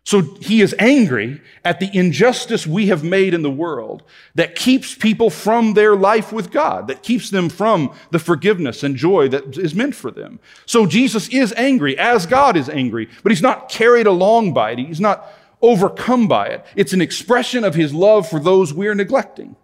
So 0.06 0.22
he 0.42 0.62
is 0.62 0.76
angry 0.80 1.42
at 1.64 1.80
the 1.80 1.90
injustice 1.98 2.68
we 2.68 2.88
have 2.88 3.06
made 3.06 3.34
in 3.34 3.42
the 3.42 3.50
world 3.50 4.04
that 4.36 4.54
keeps 4.54 4.94
people 4.96 5.30
from 5.30 5.76
their 5.76 5.96
life 5.96 6.34
with 6.34 6.52
God, 6.52 6.90
that 6.90 7.04
keeps 7.04 7.30
them 7.30 7.48
from 7.48 7.94
the 8.12 8.20
forgiveness 8.20 8.84
and 8.84 8.98
joy 8.98 9.30
that 9.30 9.58
is 9.58 9.74
meant 9.74 9.96
for 9.96 10.12
them. 10.12 10.42
So 10.66 10.86
Jesus 10.86 11.30
is 11.30 11.54
angry 11.56 11.98
as 11.98 12.26
God 12.26 12.58
is 12.58 12.68
angry, 12.68 13.08
but 13.24 13.32
he's 13.32 13.42
not 13.42 13.70
carried 13.70 14.06
along 14.06 14.54
by 14.54 14.72
it. 14.72 14.80
He's 14.80 15.00
not 15.00 15.26
overcome 15.62 16.28
by 16.28 16.48
it. 16.48 16.66
It's 16.76 16.92
an 16.92 17.02
expression 17.02 17.64
of 17.64 17.76
his 17.76 17.94
love 17.94 18.28
for 18.28 18.42
those 18.42 18.74
we 18.74 18.90
are 18.90 18.96
neglecting, 18.96 19.56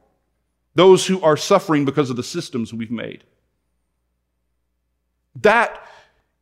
those 0.79 1.05
who 1.05 1.21
are 1.21 1.37
suffering 1.37 1.83
because 1.85 2.09
of 2.09 2.15
the 2.15 2.23
systems 2.23 2.73
we've 2.73 2.89
made. 2.89 3.23
That 5.35 5.85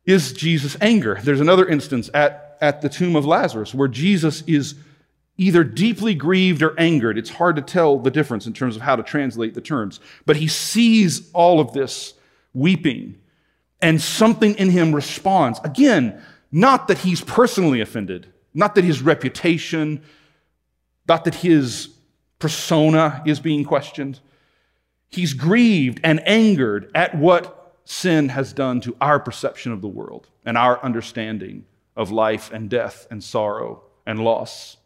is 0.06 0.32
Jesus' 0.32 0.76
anger. 0.80 1.18
There's 1.22 1.40
another 1.40 1.66
instance 1.66 2.08
at 2.14 2.48
at 2.60 2.82
the 2.82 2.88
tomb 2.88 3.16
of 3.16 3.24
Lazarus, 3.24 3.74
where 3.74 3.88
Jesus 3.88 4.42
is 4.46 4.74
either 5.36 5.62
deeply 5.62 6.14
grieved 6.14 6.62
or 6.62 6.78
angered. 6.78 7.16
It's 7.16 7.30
hard 7.30 7.56
to 7.56 7.62
tell 7.62 7.98
the 7.98 8.10
difference 8.10 8.46
in 8.46 8.52
terms 8.52 8.74
of 8.76 8.82
how 8.82 8.96
to 8.96 9.02
translate 9.02 9.54
the 9.54 9.60
terms. 9.60 10.00
But 10.26 10.36
he 10.36 10.48
sees 10.48 11.30
all 11.32 11.60
of 11.60 11.72
this 11.72 12.14
weeping, 12.52 13.16
and 13.80 14.00
something 14.00 14.54
in 14.56 14.70
him 14.70 14.94
responds. 14.94 15.60
Again, 15.62 16.20
not 16.50 16.88
that 16.88 16.98
he's 16.98 17.20
personally 17.20 17.80
offended, 17.80 18.32
not 18.54 18.74
that 18.74 18.84
his 18.84 19.02
reputation, 19.02 20.02
not 21.06 21.24
that 21.24 21.36
his 21.36 21.90
persona 22.38 23.22
is 23.26 23.38
being 23.38 23.64
questioned. 23.64 24.20
He's 25.08 25.34
grieved 25.34 26.00
and 26.04 26.26
angered 26.26 26.90
at 26.94 27.16
what 27.16 27.76
sin 27.84 28.28
has 28.28 28.52
done 28.52 28.80
to 28.82 28.96
our 29.00 29.18
perception 29.18 29.72
of 29.72 29.80
the 29.80 29.88
world 29.88 30.28
and 30.44 30.58
our 30.58 30.82
understanding 30.84 31.64
of 31.96 32.10
life 32.10 32.52
and 32.52 32.68
death 32.68 33.06
and 33.10 33.24
sorrow 33.24 33.82
and 34.06 34.22
loss. 34.22 34.76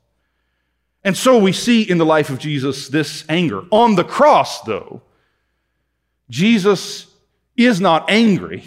And 1.05 1.17
so 1.17 1.38
we 1.38 1.52
see 1.52 1.83
in 1.83 1.99
the 1.99 2.07
life 2.07 2.31
of 2.31 2.38
Jesus 2.38 2.88
this 2.88 3.25
anger. 3.29 3.64
On 3.71 3.97
the 3.97 4.05
cross, 4.05 4.62
though, 4.62 5.02
Jesus 6.31 7.09
is 7.57 7.81
not 7.81 8.09
angry 8.09 8.64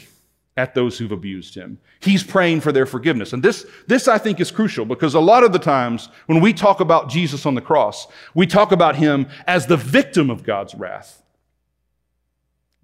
at 0.58 0.76
those 0.76 0.98
who've 0.98 1.12
abused 1.12 1.56
him. 1.56 1.80
He's 2.00 2.24
praying 2.24 2.62
for 2.62 2.72
their 2.72 2.86
forgiveness. 2.86 3.34
And 3.34 3.42
this, 3.42 3.66
this 3.88 4.08
I 4.08 4.18
think 4.18 4.40
is 4.40 4.52
crucial 4.52 4.86
because 4.86 5.14
a 5.14 5.20
lot 5.20 5.44
of 5.44 5.54
the 5.54 5.60
times 5.60 6.10
when 6.28 6.40
we 6.40 6.54
talk 6.54 6.80
about 6.80 7.10
Jesus 7.10 7.46
on 7.46 7.56
the 7.56 7.62
cross, 7.62 8.08
we 8.34 8.48
talk 8.48 8.72
about 8.72 8.96
him 8.96 9.28
as 9.48 9.66
the 9.66 9.78
victim 9.78 10.30
of 10.30 10.44
God's 10.44 10.76
wrath. 10.76 11.24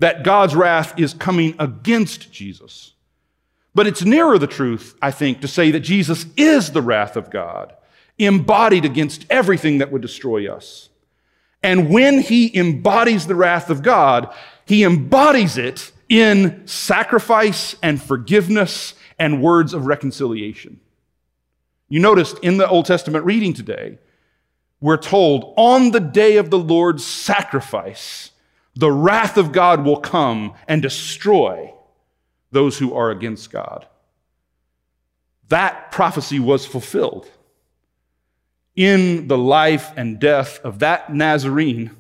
That 0.02 0.24
God's 0.24 0.56
wrath 0.56 1.00
is 1.00 1.14
coming 1.14 1.54
against 1.60 2.32
Jesus. 2.32 2.94
But 3.76 3.86
it's 3.86 4.04
nearer 4.04 4.40
the 4.40 4.48
truth, 4.48 4.96
I 5.00 5.12
think, 5.12 5.42
to 5.42 5.48
say 5.48 5.70
that 5.72 5.82
Jesus 5.82 6.26
is 6.36 6.72
the 6.72 6.82
wrath 6.82 7.16
of 7.16 7.30
God, 7.30 7.74
embodied 8.18 8.84
against 8.84 9.28
everything 9.30 9.78
that 9.78 9.92
would 9.92 10.02
destroy 10.02 10.52
us. 10.52 10.90
And 11.62 11.92
when 11.92 12.20
he 12.20 12.58
embodies 12.58 13.28
the 13.28 13.36
wrath 13.36 13.70
of 13.70 13.84
God, 13.84 14.34
he 14.66 14.84
embodies 14.84 15.58
it 15.58 15.92
in 16.10 16.66
sacrifice 16.66 17.76
and 17.84 18.02
forgiveness 18.02 18.96
and 19.20 19.44
words 19.44 19.76
of 19.76 19.86
reconciliation. 19.86 20.80
You 21.90 22.00
noticed 22.00 22.40
in 22.40 22.58
the 22.58 22.68
Old 22.68 22.88
Testament 22.88 23.24
reading 23.24 23.54
today, 23.54 24.00
we're 24.80 24.98
told 24.98 25.54
on 25.58 25.92
the 25.92 26.00
day 26.00 26.38
of 26.38 26.50
the 26.50 26.58
Lord's 26.58 27.06
sacrifice, 27.06 28.32
the 28.76 28.92
wrath 28.92 29.38
of 29.38 29.52
God 29.52 29.84
will 29.84 30.00
come 30.00 30.54
and 30.68 30.82
destroy 30.82 31.74
those 32.52 32.78
who 32.78 32.94
are 32.94 33.12
against 33.12 33.52
God. 33.52 33.88
That 35.50 35.92
prophecy 35.92 36.40
was 36.40 36.66
fulfilled 36.66 37.30
in 38.76 39.28
the 39.28 39.38
life 39.38 39.92
and 39.98 40.20
death 40.20 40.60
of 40.64 40.80
that 40.80 41.14
Nazarene 41.14 41.92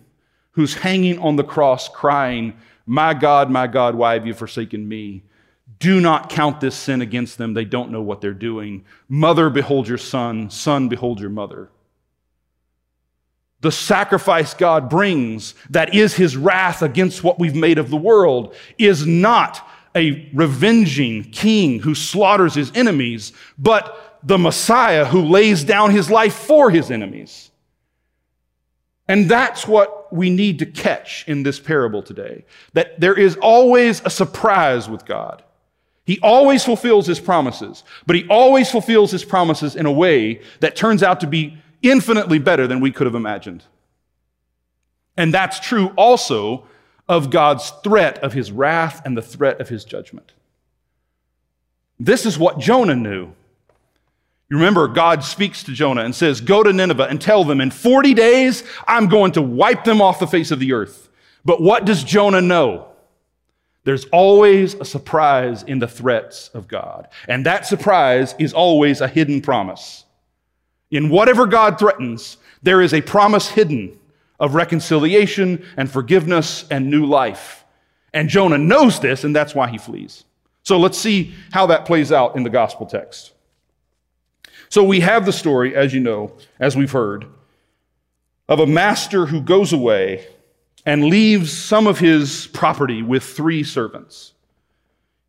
who's 0.52 0.74
hanging 0.74 1.20
on 1.20 1.36
the 1.36 1.44
cross 1.44 1.90
crying, 1.90 2.54
My 2.86 3.14
God, 3.14 3.50
my 3.50 3.68
God, 3.68 3.96
why 3.96 4.14
have 4.14 4.26
you 4.26 4.34
forsaken 4.34 4.88
me? 4.88 5.24
Do 5.80 6.00
not 6.00 6.30
count 6.30 6.62
this 6.62 6.76
sin 6.76 7.02
against 7.02 7.38
them. 7.38 7.54
They 7.54 7.66
don't 7.66 7.92
know 7.92 8.02
what 8.02 8.22
they're 8.22 8.34
doing. 8.34 8.86
Mother, 9.10 9.50
behold 9.50 9.88
your 9.88 9.98
son. 9.98 10.50
Son, 10.50 10.90
behold 10.90 11.20
your 11.20 11.30
mother. 11.30 11.70
The 13.62 13.72
sacrifice 13.72 14.54
God 14.54 14.90
brings, 14.90 15.54
that 15.70 15.94
is 15.94 16.16
his 16.16 16.36
wrath 16.36 16.82
against 16.82 17.24
what 17.24 17.40
we've 17.40 17.56
made 17.56 17.78
of 17.78 17.90
the 17.90 17.98
world, 17.98 18.56
is 18.78 19.06
not 19.06 19.68
a 19.96 20.30
revenging 20.34 21.24
king 21.26 21.80
who 21.80 21.94
slaughters 21.94 22.56
his 22.56 22.72
enemies, 22.76 23.34
but 23.58 24.20
the 24.24 24.38
Messiah 24.38 25.06
who 25.06 25.24
lays 25.24 25.64
down 25.64 25.92
his 25.92 26.10
life 26.10 26.34
for 26.34 26.70
his 26.70 26.90
enemies. 26.92 27.52
And 29.08 29.30
that's 29.30 29.68
what 29.68 30.14
we 30.14 30.30
need 30.30 30.60
to 30.60 30.66
catch 30.66 31.28
in 31.28 31.44
this 31.44 31.60
parable 31.60 32.02
today 32.02 32.46
that 32.74 33.00
there 33.00 33.18
is 33.18 33.36
always 33.38 34.02
a 34.06 34.10
surprise 34.10 34.90
with 34.90 35.06
God. 35.06 35.44
He 36.06 36.20
always 36.24 36.64
fulfills 36.64 37.08
his 37.08 37.20
promises, 37.20 37.84
but 38.06 38.16
he 38.16 38.26
always 38.28 38.72
fulfills 38.72 39.12
his 39.12 39.24
promises 39.24 39.76
in 39.76 39.86
a 39.86 39.92
way 39.92 40.42
that 40.62 40.76
turns 40.76 41.04
out 41.04 41.20
to 41.22 41.28
be 41.28 41.58
infinitely 41.82 42.40
better 42.40 42.68
than 42.68 42.80
we 42.80 42.92
could 42.92 43.06
have 43.06 43.16
imagined. 43.16 43.64
And 45.18 45.34
that's 45.34 45.60
true 45.60 45.90
also 45.98 46.66
of 47.08 47.30
God's 47.30 47.72
threat 47.84 48.20
of 48.20 48.34
his 48.34 48.52
wrath 48.52 49.02
and 49.06 49.18
the 49.18 49.22
threat 49.22 49.60
of 49.60 49.70
his 49.70 49.84
judgment. 49.84 50.32
This 52.00 52.26
is 52.26 52.40
what 52.40 52.60
Jonah 52.60 52.96
knew. 52.96 53.34
You 54.50 54.58
remember, 54.58 54.88
God 54.88 55.24
speaks 55.24 55.64
to 55.64 55.72
Jonah 55.72 56.04
and 56.04 56.14
says, 56.14 56.42
Go 56.42 56.64
to 56.64 56.74
Nineveh 56.74 57.08
and 57.10 57.22
tell 57.22 57.44
them, 57.44 57.62
in 57.62 57.72
40 57.72 58.14
days, 58.14 58.64
I'm 58.88 59.08
going 59.08 59.32
to 59.34 59.42
wipe 59.42 59.84
them 59.84 60.02
off 60.02 60.20
the 60.20 60.28
face 60.28 60.52
of 60.52 60.60
the 60.60 60.74
earth. 60.74 61.10
But 61.46 61.62
what 61.62 61.86
does 61.86 62.04
Jonah 62.04 62.42
know? 62.42 62.88
There's 63.84 64.06
always 64.06 64.74
a 64.76 64.86
surprise 64.86 65.64
in 65.64 65.80
the 65.80 65.88
threats 65.88 66.50
of 66.50 66.68
God. 66.68 67.08
And 67.28 67.46
that 67.46 67.66
surprise 67.66 68.36
is 68.38 68.54
always 68.54 69.02
a 69.02 69.08
hidden 69.08 69.42
promise. 69.42 70.06
In 70.92 71.10
whatever 71.10 71.48
God 71.48 71.80
threatens, 71.80 72.38
there 72.62 72.82
is 72.82 72.94
a 72.94 73.02
promise 73.02 73.48
hidden 73.48 73.98
of 74.40 74.56
reconciliation 74.56 75.66
and 75.78 75.90
forgiveness 75.90 76.66
and 76.70 76.90
new 76.90 77.06
life. 77.06 77.64
And 78.14 78.28
Jonah 78.28 78.58
knows 78.58 79.00
this, 79.00 79.24
and 79.24 79.36
that's 79.36 79.56
why 79.56 79.70
he 79.70 79.78
flees. 79.78 80.26
So 80.64 80.78
let's 80.78 80.98
see 80.98 81.34
how 81.52 81.68
that 81.68 81.86
plays 81.86 82.12
out 82.12 82.36
in 82.36 82.44
the 82.44 82.50
gospel 82.50 82.86
text. 82.86 83.32
So 84.70 84.84
we 84.84 85.00
have 85.00 85.26
the 85.26 85.34
story, 85.34 85.76
as 85.76 85.94
you 85.94 86.00
know, 86.00 86.34
as 86.60 86.76
we've 86.76 86.92
heard, 86.92 87.26
of 88.48 88.60
a 88.60 88.68
master 88.68 89.26
who 89.26 89.42
goes 89.42 89.74
away 89.74 90.28
and 90.86 91.06
leaves 91.06 91.52
some 91.52 91.88
of 91.88 92.00
his 92.00 92.48
property 92.48 93.02
with 93.02 93.24
three 93.24 93.64
servants. 93.64 94.34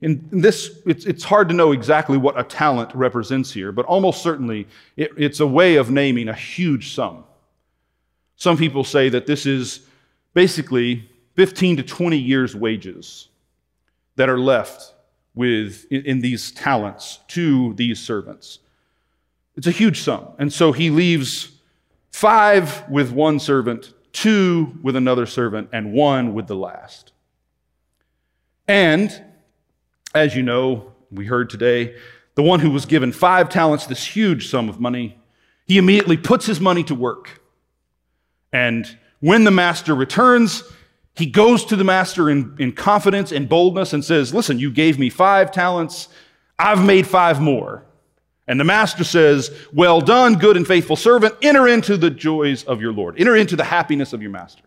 In 0.02 0.28
this, 0.32 0.80
it's, 0.84 1.06
it's 1.06 1.22
hard 1.22 1.48
to 1.48 1.54
know 1.54 1.70
exactly 1.70 2.18
what 2.18 2.38
a 2.38 2.42
talent 2.42 2.92
represents 2.92 3.52
here, 3.52 3.70
but 3.70 3.86
almost 3.86 4.20
certainly 4.20 4.66
it, 4.96 5.12
it's 5.16 5.38
a 5.38 5.46
way 5.46 5.76
of 5.76 5.90
naming 5.90 6.28
a 6.28 6.34
huge 6.34 6.92
sum. 6.92 7.24
Some 8.34 8.56
people 8.56 8.82
say 8.82 9.08
that 9.08 9.26
this 9.26 9.46
is 9.46 9.86
basically 10.34 11.08
15 11.34 11.76
to 11.76 11.82
20 11.84 12.18
years' 12.18 12.56
wages 12.56 13.28
that 14.16 14.28
are 14.28 14.38
left 14.38 14.92
with 15.34 15.84
in 15.92 16.20
these 16.20 16.50
talents 16.50 17.20
to 17.28 17.72
these 17.74 18.00
servants. 18.00 18.58
It's 19.56 19.68
a 19.68 19.72
huge 19.72 20.00
sum. 20.00 20.28
And 20.38 20.52
so 20.52 20.72
he 20.72 20.90
leaves 20.90 21.52
five 22.10 22.88
with 22.90 23.12
one 23.12 23.38
servant, 23.38 23.94
two 24.12 24.76
with 24.82 24.96
another 24.96 25.26
servant, 25.26 25.68
and 25.72 25.92
one 25.92 26.34
with 26.34 26.48
the 26.48 26.56
last. 26.56 27.12
And 28.66 29.22
as 30.14 30.34
you 30.34 30.42
know, 30.42 30.92
we 31.10 31.26
heard 31.26 31.50
today, 31.50 31.96
the 32.34 32.42
one 32.42 32.60
who 32.60 32.70
was 32.70 32.86
given 32.86 33.12
five 33.12 33.48
talents, 33.48 33.86
this 33.86 34.04
huge 34.04 34.48
sum 34.48 34.68
of 34.68 34.80
money, 34.80 35.18
he 35.66 35.78
immediately 35.78 36.16
puts 36.16 36.46
his 36.46 36.60
money 36.60 36.82
to 36.84 36.94
work. 36.94 37.40
And 38.52 38.98
when 39.20 39.44
the 39.44 39.50
master 39.50 39.94
returns, 39.94 40.64
he 41.14 41.26
goes 41.26 41.64
to 41.66 41.76
the 41.76 41.84
master 41.84 42.30
in, 42.30 42.56
in 42.58 42.72
confidence 42.72 43.32
and 43.32 43.48
boldness 43.48 43.92
and 43.92 44.04
says, 44.04 44.32
Listen, 44.32 44.58
you 44.58 44.70
gave 44.70 44.98
me 44.98 45.10
five 45.10 45.52
talents. 45.52 46.08
I've 46.58 46.84
made 46.84 47.06
five 47.06 47.40
more. 47.40 47.84
And 48.48 48.58
the 48.58 48.64
master 48.64 49.04
says, 49.04 49.50
Well 49.72 50.00
done, 50.00 50.34
good 50.34 50.56
and 50.56 50.66
faithful 50.66 50.96
servant. 50.96 51.34
Enter 51.42 51.68
into 51.68 51.96
the 51.96 52.10
joys 52.10 52.64
of 52.64 52.80
your 52.80 52.92
Lord, 52.92 53.20
enter 53.20 53.36
into 53.36 53.56
the 53.56 53.64
happiness 53.64 54.12
of 54.12 54.22
your 54.22 54.30
master. 54.30 54.64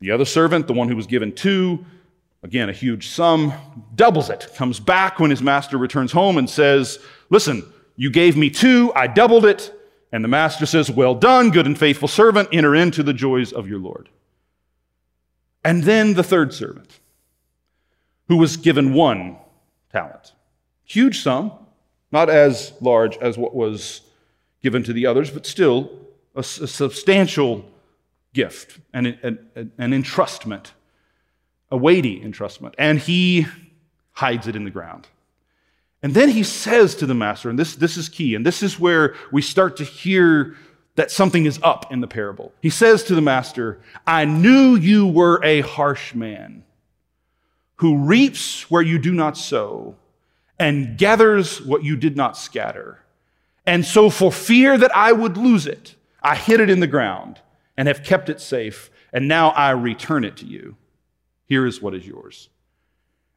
The 0.00 0.10
other 0.10 0.26
servant, 0.26 0.66
the 0.66 0.74
one 0.74 0.88
who 0.88 0.96
was 0.96 1.06
given 1.06 1.32
two, 1.32 1.84
again, 2.46 2.68
a 2.68 2.72
huge 2.72 3.08
sum, 3.08 3.52
doubles 3.96 4.30
it, 4.30 4.46
comes 4.54 4.78
back 4.78 5.18
when 5.18 5.30
his 5.30 5.42
master 5.42 5.76
returns 5.76 6.12
home 6.12 6.38
and 6.38 6.48
says, 6.48 7.00
Listen, 7.28 7.64
You 7.96 8.10
gave 8.10 8.36
me 8.36 8.50
two, 8.50 8.92
I 8.94 9.08
doubled 9.08 9.44
it. 9.44 9.72
And 10.12 10.22
the 10.22 10.28
master 10.28 10.64
says, 10.64 10.90
Well 10.90 11.16
done, 11.16 11.50
good 11.50 11.66
and 11.66 11.76
faithful 11.76 12.08
servant, 12.08 12.48
enter 12.52 12.74
into 12.74 13.02
the 13.02 13.12
joys 13.12 13.52
of 13.52 13.68
your 13.68 13.80
Lord. 13.80 14.08
And 15.64 15.82
then 15.82 16.14
the 16.14 16.22
third 16.22 16.54
servant, 16.54 17.00
who 18.28 18.36
was 18.36 18.56
given 18.56 18.94
one 18.94 19.38
talent. 19.90 20.32
Huge 20.84 21.22
sum, 21.22 21.50
not 22.12 22.30
as 22.30 22.72
large 22.80 23.16
as 23.16 23.36
what 23.36 23.56
was 23.56 24.02
given 24.62 24.84
to 24.84 24.92
the 24.92 25.06
others, 25.06 25.30
but 25.30 25.46
still 25.46 25.90
a, 26.36 26.40
a 26.40 26.44
substantial 26.44 27.64
gift, 28.32 28.78
an, 28.92 29.06
an, 29.24 29.72
an 29.78 29.90
entrustment, 29.90 30.70
a 31.70 31.76
weighty 31.76 32.20
entrustment. 32.20 32.74
And 32.78 32.98
he 32.98 33.46
hides 34.12 34.46
it 34.46 34.56
in 34.56 34.64
the 34.64 34.70
ground. 34.70 35.08
And 36.02 36.14
then 36.14 36.28
he 36.28 36.42
says 36.42 36.94
to 36.96 37.06
the 37.06 37.14
master, 37.14 37.50
and 37.50 37.58
this, 37.58 37.74
this 37.74 37.96
is 37.96 38.08
key, 38.08 38.34
and 38.34 38.46
this 38.46 38.62
is 38.62 38.78
where 38.78 39.14
we 39.32 39.42
start 39.42 39.76
to 39.78 39.84
hear 39.84 40.56
that 40.94 41.10
something 41.10 41.44
is 41.46 41.58
up 41.62 41.92
in 41.92 42.00
the 42.00 42.06
parable. 42.06 42.52
He 42.60 42.70
says 42.70 43.02
to 43.04 43.14
the 43.14 43.20
master, 43.20 43.80
I 44.06 44.24
knew 44.24 44.76
you 44.76 45.06
were 45.06 45.40
a 45.42 45.60
harsh 45.62 46.14
man 46.14 46.64
who 47.76 47.98
reaps 47.98 48.70
where 48.70 48.82
you 48.82 48.98
do 48.98 49.12
not 49.12 49.36
sow 49.36 49.96
and 50.58 50.96
gathers 50.96 51.60
what 51.60 51.84
you 51.84 51.96
did 51.96 52.16
not 52.16 52.36
scatter. 52.36 53.00
And 53.66 53.84
so, 53.84 54.08
for 54.08 54.32
fear 54.32 54.78
that 54.78 54.94
I 54.96 55.12
would 55.12 55.36
lose 55.36 55.66
it, 55.66 55.96
I 56.22 56.36
hid 56.36 56.60
it 56.60 56.70
in 56.70 56.80
the 56.80 56.86
ground 56.86 57.40
and 57.76 57.88
have 57.88 58.04
kept 58.04 58.28
it 58.28 58.40
safe, 58.40 58.90
and 59.12 59.28
now 59.28 59.50
I 59.50 59.70
return 59.70 60.24
it 60.24 60.36
to 60.38 60.46
you. 60.46 60.76
Here 61.46 61.66
is 61.66 61.80
what 61.80 61.94
is 61.94 62.06
yours. 62.06 62.48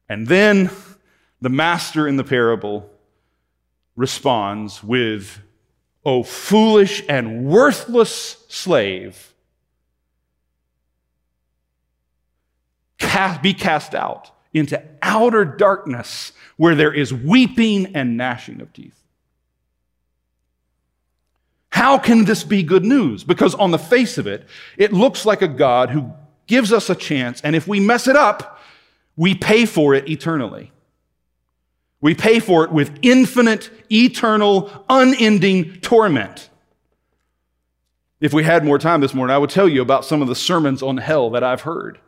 And 0.08 0.26
then 0.26 0.70
the 1.40 1.48
master 1.48 2.06
in 2.06 2.16
the 2.16 2.24
parable 2.24 2.90
responds 3.96 4.82
with, 4.82 5.40
O 6.04 6.22
foolish 6.22 7.02
and 7.08 7.46
worthless 7.46 8.44
slave, 8.48 9.30
be 13.42 13.54
cast 13.54 13.94
out 13.94 14.30
into 14.52 14.82
outer 15.02 15.44
darkness 15.44 16.32
where 16.56 16.74
there 16.74 16.92
is 16.92 17.12
weeping 17.12 17.94
and 17.94 18.16
gnashing 18.16 18.60
of 18.60 18.72
teeth. 18.72 18.96
How 21.70 21.98
can 21.98 22.24
this 22.24 22.42
be 22.42 22.62
good 22.62 22.84
news? 22.84 23.22
Because 23.24 23.54
on 23.54 23.70
the 23.70 23.78
face 23.78 24.18
of 24.18 24.26
it, 24.26 24.46
it 24.76 24.92
looks 24.92 25.24
like 25.24 25.42
a 25.42 25.48
God 25.48 25.90
who 25.90 26.12
gives 26.50 26.72
us 26.72 26.90
a 26.90 26.96
chance, 26.96 27.40
and 27.42 27.54
if 27.54 27.68
we 27.68 27.78
mess 27.78 28.08
it 28.08 28.16
up, 28.16 28.58
we 29.16 29.36
pay 29.36 29.64
for 29.64 29.94
it 29.94 30.08
eternally. 30.10 30.72
We 32.00 32.12
pay 32.12 32.40
for 32.40 32.64
it 32.64 32.72
with 32.72 32.98
infinite, 33.02 33.70
eternal, 33.90 34.84
unending 34.88 35.80
torment. 35.80 36.50
If 38.20 38.34
we 38.34 38.42
had 38.42 38.64
more 38.64 38.78
time 38.78 39.00
this 39.00 39.14
morning, 39.14 39.32
I 39.32 39.38
would 39.38 39.50
tell 39.50 39.68
you 39.68 39.80
about 39.80 40.04
some 40.04 40.22
of 40.22 40.28
the 40.28 40.34
sermons 40.34 40.82
on 40.82 40.96
hell 40.96 41.30
that 41.30 41.44
I've 41.44 41.60
heard 41.60 42.00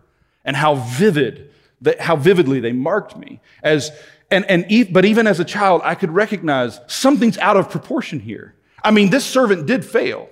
and 0.44 0.56
how 0.56 0.74
vivid, 0.74 1.50
how 2.00 2.16
vividly 2.16 2.58
they 2.58 2.72
marked 2.72 3.16
me. 3.16 3.40
As, 3.62 3.92
and, 4.28 4.44
and, 4.46 4.92
but 4.92 5.04
even 5.04 5.28
as 5.28 5.38
a 5.38 5.44
child, 5.44 5.82
I 5.84 5.94
could 5.94 6.10
recognize 6.10 6.80
something's 6.88 7.38
out 7.38 7.56
of 7.56 7.70
proportion 7.70 8.18
here. 8.18 8.56
I 8.82 8.90
mean, 8.90 9.10
this 9.10 9.24
servant 9.24 9.66
did 9.66 9.84
fail. 9.84 10.28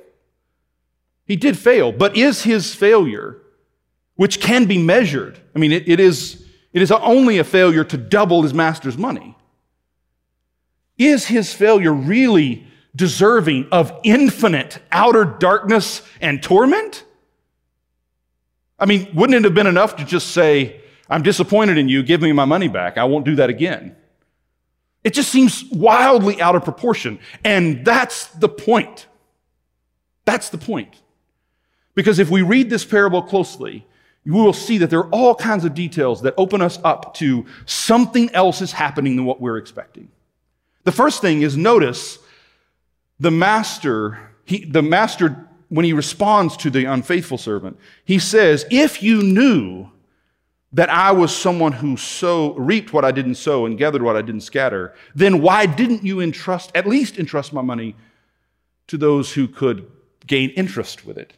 He 1.27 1.37
did 1.37 1.57
fail, 1.57 1.93
but 1.93 2.17
is 2.17 2.43
his 2.43 2.75
failure, 2.75 3.37
which 4.21 4.39
can 4.39 4.67
be 4.67 4.77
measured, 4.77 5.41
I 5.57 5.59
mean, 5.59 5.73
it, 5.73 5.89
it, 5.89 5.99
is, 5.99 6.45
it 6.75 6.83
is 6.83 6.93
only 6.93 7.39
a 7.39 7.43
failure 7.43 7.85
to 7.85 7.97
double 7.97 8.43
his 8.43 8.53
master's 8.53 8.99
money. 8.99 9.35
Is 10.99 11.25
his 11.25 11.55
failure 11.55 11.95
really 11.95 12.67
deserving 12.95 13.69
of 13.73 13.99
infinite 14.05 14.79
outer 14.93 15.25
darkness 15.25 16.03
and 16.21 16.43
torment? 16.43 17.03
I 18.79 18.85
mean, 18.85 19.09
wouldn't 19.15 19.37
it 19.37 19.45
have 19.45 19.55
been 19.55 19.67
enough 19.67 19.97
to 19.97 20.05
just 20.05 20.33
say, 20.33 20.83
I'm 21.09 21.23
disappointed 21.23 21.79
in 21.79 21.89
you, 21.89 22.03
give 22.03 22.21
me 22.21 22.31
my 22.33 22.45
money 22.45 22.69
back, 22.69 22.99
I 22.99 23.05
won't 23.05 23.25
do 23.25 23.37
that 23.37 23.49
again? 23.49 23.97
It 25.03 25.15
just 25.15 25.31
seems 25.31 25.65
wildly 25.73 26.43
out 26.43 26.57
of 26.57 26.63
proportion. 26.63 27.21
And 27.43 27.87
that's 27.87 28.27
the 28.27 28.51
point. 28.51 29.07
That's 30.27 30.51
the 30.51 30.59
point. 30.59 31.01
Because 31.95 32.19
if 32.19 32.29
we 32.29 32.43
read 32.43 32.69
this 32.69 32.85
parable 32.85 33.23
closely, 33.23 33.87
we 34.25 34.33
will 34.33 34.53
see 34.53 34.79
that 34.79 34.91
there 34.91 35.01
are 35.01 35.11
all 35.11 35.35
kinds 35.35 35.65
of 35.65 35.75
details 35.75 36.23
that 36.23 36.35
open 36.37 36.61
us 36.61 36.79
up 36.85 37.15
to 37.15 37.47
something 37.65 38.31
else 38.35 38.61
is 38.61 38.73
happening 38.73 39.17
than 39.17 39.25
what 39.25 39.41
we're 39.41 39.57
expecting. 39.57 40.09
The 40.85 40.93
first 40.93 41.21
thing 41.21 41.43
is 41.43 41.57
notice 41.57 42.19
the 43.19 43.31
master, 43.31 44.19
he, 44.45 44.65
the 44.65 44.83
master, 44.83 45.49
when 45.69 45.85
he 45.85 45.93
responds 45.93 46.57
to 46.59 46.71
the 46.71 46.85
unfaithful 46.87 47.39
servant, 47.39 47.79
he 48.05 48.19
says, 48.19 48.67
If 48.71 49.03
you 49.03 49.23
knew 49.23 49.91
that 50.73 50.91
I 50.91 51.13
was 51.13 51.35
someone 51.35 51.73
who 51.73 51.97
sow, 51.97 52.55
reaped 52.55 52.93
what 52.93 53.05
I 53.05 53.13
didn't 53.13 53.35
sow 53.37 53.67
and 53.67 53.79
gathered 53.79 54.03
what 54.03 54.17
I 54.17 54.23
didn't 54.23 54.43
scatter, 54.43 54.95
then 55.15 55.43
why 55.43 55.67
didn't 55.67 56.05
you 56.05 56.21
entrust, 56.21 56.71
at 56.75 56.87
least 56.87 57.19
entrust 57.19 57.53
my 57.53 57.63
money 57.63 57.97
to 58.87 58.97
those 58.97 59.33
who 59.33 59.49
could 59.49 59.91
gain 60.27 60.51
interest 60.51 61.05
with 61.05 61.19
it? 61.19 61.33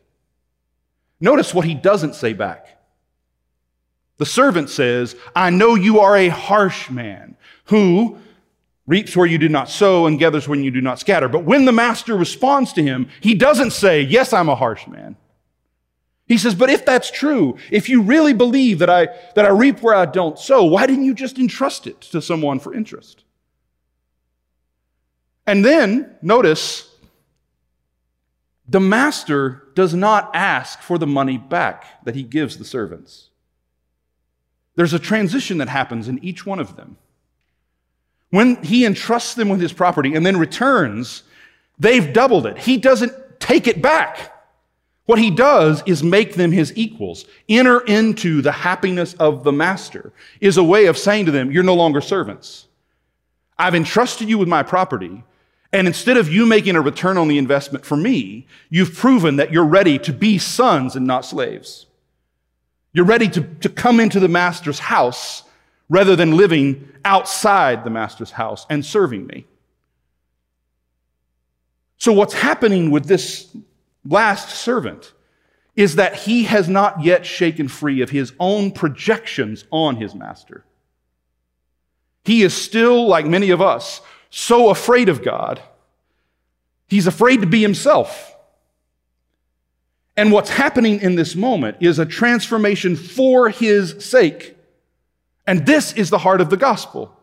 Notice 1.22 1.54
what 1.54 1.64
he 1.64 1.74
doesn't 1.74 2.16
say 2.16 2.32
back. 2.32 2.66
The 4.18 4.26
servant 4.26 4.68
says, 4.68 5.14
I 5.36 5.50
know 5.50 5.76
you 5.76 6.00
are 6.00 6.16
a 6.16 6.28
harsh 6.28 6.90
man 6.90 7.36
who, 7.66 8.18
reaps 8.88 9.16
where 9.16 9.26
you 9.26 9.38
do 9.38 9.48
not 9.48 9.68
sow 9.68 10.06
and 10.06 10.18
gathers 10.18 10.48
when 10.48 10.64
you 10.64 10.70
do 10.72 10.80
not 10.80 10.98
scatter. 10.98 11.28
But 11.28 11.44
when 11.44 11.64
the 11.64 11.72
master 11.72 12.16
responds 12.16 12.72
to 12.72 12.82
him, 12.82 13.08
he 13.20 13.34
doesn't 13.34 13.70
say, 13.70 14.02
Yes, 14.02 14.32
I'm 14.32 14.48
a 14.48 14.56
harsh 14.56 14.88
man. 14.88 15.16
He 16.26 16.38
says, 16.38 16.56
But 16.56 16.70
if 16.70 16.84
that's 16.84 17.10
true, 17.10 17.56
if 17.70 17.88
you 17.88 18.02
really 18.02 18.32
believe 18.32 18.80
that 18.80 18.90
I, 18.90 19.06
that 19.36 19.44
I 19.44 19.50
reap 19.50 19.80
where 19.80 19.94
I 19.94 20.06
don't 20.06 20.38
sow, 20.38 20.64
why 20.64 20.86
didn't 20.86 21.04
you 21.04 21.14
just 21.14 21.38
entrust 21.38 21.86
it 21.86 22.00
to 22.00 22.20
someone 22.20 22.58
for 22.58 22.74
interest? 22.74 23.22
And 25.46 25.64
then, 25.64 26.16
notice, 26.20 26.91
the 28.72 28.80
master 28.80 29.68
does 29.74 29.92
not 29.92 30.30
ask 30.34 30.80
for 30.80 30.96
the 30.96 31.06
money 31.06 31.36
back 31.36 32.02
that 32.04 32.14
he 32.14 32.22
gives 32.22 32.56
the 32.56 32.64
servants. 32.64 33.28
There's 34.76 34.94
a 34.94 34.98
transition 34.98 35.58
that 35.58 35.68
happens 35.68 36.08
in 36.08 36.24
each 36.24 36.46
one 36.46 36.58
of 36.58 36.74
them. 36.74 36.96
When 38.30 38.62
he 38.62 38.86
entrusts 38.86 39.34
them 39.34 39.50
with 39.50 39.60
his 39.60 39.74
property 39.74 40.14
and 40.14 40.24
then 40.24 40.38
returns, 40.38 41.22
they've 41.78 42.14
doubled 42.14 42.46
it. 42.46 42.56
He 42.56 42.78
doesn't 42.78 43.12
take 43.38 43.66
it 43.66 43.82
back. 43.82 44.30
What 45.04 45.18
he 45.18 45.30
does 45.30 45.82
is 45.84 46.02
make 46.02 46.36
them 46.36 46.50
his 46.50 46.72
equals. 46.74 47.26
Enter 47.50 47.80
into 47.80 48.40
the 48.40 48.52
happiness 48.52 49.12
of 49.14 49.44
the 49.44 49.52
master 49.52 50.14
is 50.40 50.56
a 50.56 50.64
way 50.64 50.86
of 50.86 50.96
saying 50.96 51.26
to 51.26 51.32
them, 51.32 51.52
You're 51.52 51.62
no 51.62 51.74
longer 51.74 52.00
servants. 52.00 52.68
I've 53.58 53.74
entrusted 53.74 54.30
you 54.30 54.38
with 54.38 54.48
my 54.48 54.62
property. 54.62 55.24
And 55.72 55.86
instead 55.86 56.18
of 56.18 56.28
you 56.28 56.44
making 56.44 56.76
a 56.76 56.82
return 56.82 57.16
on 57.16 57.28
the 57.28 57.38
investment 57.38 57.84
for 57.86 57.96
me, 57.96 58.46
you've 58.68 58.94
proven 58.94 59.36
that 59.36 59.52
you're 59.52 59.64
ready 59.64 59.98
to 60.00 60.12
be 60.12 60.38
sons 60.38 60.96
and 60.96 61.06
not 61.06 61.24
slaves. 61.24 61.86
You're 62.92 63.06
ready 63.06 63.28
to, 63.28 63.40
to 63.40 63.68
come 63.70 63.98
into 63.98 64.20
the 64.20 64.28
master's 64.28 64.78
house 64.78 65.44
rather 65.88 66.14
than 66.14 66.36
living 66.36 66.88
outside 67.04 67.84
the 67.84 67.90
master's 67.90 68.30
house 68.30 68.66
and 68.68 68.84
serving 68.84 69.26
me. 69.26 69.46
So, 71.96 72.12
what's 72.12 72.34
happening 72.34 72.90
with 72.90 73.06
this 73.06 73.56
last 74.04 74.50
servant 74.50 75.12
is 75.74 75.96
that 75.96 76.14
he 76.14 76.44
has 76.44 76.68
not 76.68 77.02
yet 77.02 77.24
shaken 77.24 77.68
free 77.68 78.02
of 78.02 78.10
his 78.10 78.32
own 78.38 78.72
projections 78.72 79.64
on 79.70 79.96
his 79.96 80.14
master. 80.14 80.64
He 82.24 82.42
is 82.42 82.54
still, 82.54 83.06
like 83.06 83.26
many 83.26 83.50
of 83.50 83.62
us, 83.62 84.00
so 84.34 84.70
afraid 84.70 85.10
of 85.10 85.22
God, 85.22 85.60
he's 86.88 87.06
afraid 87.06 87.42
to 87.42 87.46
be 87.46 87.60
himself. 87.60 88.34
And 90.16 90.32
what's 90.32 90.48
happening 90.48 91.00
in 91.00 91.16
this 91.16 91.36
moment 91.36 91.76
is 91.80 91.98
a 91.98 92.06
transformation 92.06 92.96
for 92.96 93.50
his 93.50 94.02
sake. 94.02 94.56
And 95.46 95.66
this 95.66 95.92
is 95.92 96.08
the 96.08 96.16
heart 96.16 96.40
of 96.40 96.48
the 96.48 96.56
gospel. 96.56 97.14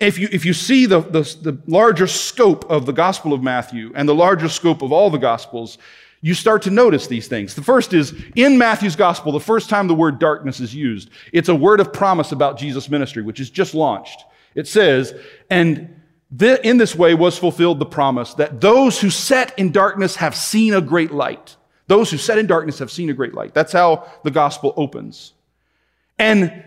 If 0.00 0.18
you, 0.18 0.28
if 0.32 0.44
you 0.44 0.52
see 0.52 0.86
the, 0.86 0.98
the, 1.00 1.22
the, 1.42 1.58
larger 1.68 2.08
scope 2.08 2.68
of 2.68 2.86
the 2.86 2.92
Gospel 2.92 3.32
of 3.32 3.40
Matthew 3.40 3.92
and 3.94 4.08
the 4.08 4.14
larger 4.14 4.48
scope 4.48 4.82
of 4.82 4.90
all 4.90 5.10
the 5.10 5.18
Gospels, 5.18 5.78
you 6.22 6.34
start 6.34 6.62
to 6.62 6.70
notice 6.70 7.06
these 7.06 7.28
things. 7.28 7.54
The 7.54 7.62
first 7.62 7.92
is 7.92 8.12
in 8.34 8.58
Matthew's 8.58 8.96
Gospel, 8.96 9.30
the 9.30 9.38
first 9.38 9.68
time 9.68 9.86
the 9.86 9.94
word 9.94 10.18
darkness 10.18 10.58
is 10.58 10.74
used, 10.74 11.10
it's 11.32 11.48
a 11.48 11.54
word 11.54 11.78
of 11.78 11.92
promise 11.92 12.32
about 12.32 12.58
Jesus' 12.58 12.90
ministry, 12.90 13.22
which 13.22 13.38
is 13.38 13.48
just 13.48 13.74
launched. 13.74 14.24
It 14.56 14.66
says, 14.66 15.14
and 15.50 16.01
in 16.40 16.78
this 16.78 16.94
way 16.94 17.14
was 17.14 17.38
fulfilled 17.38 17.78
the 17.78 17.86
promise 17.86 18.34
that 18.34 18.60
those 18.60 19.00
who 19.00 19.10
sat 19.10 19.58
in 19.58 19.72
darkness 19.72 20.16
have 20.16 20.34
seen 20.34 20.74
a 20.74 20.80
great 20.80 21.12
light. 21.12 21.56
Those 21.88 22.10
who 22.10 22.16
sat 22.16 22.38
in 22.38 22.46
darkness 22.46 22.78
have 22.78 22.90
seen 22.90 23.10
a 23.10 23.14
great 23.14 23.34
light. 23.34 23.54
That's 23.54 23.72
how 23.72 24.10
the 24.24 24.30
Gospel 24.30 24.72
opens. 24.76 25.34
And 26.18 26.64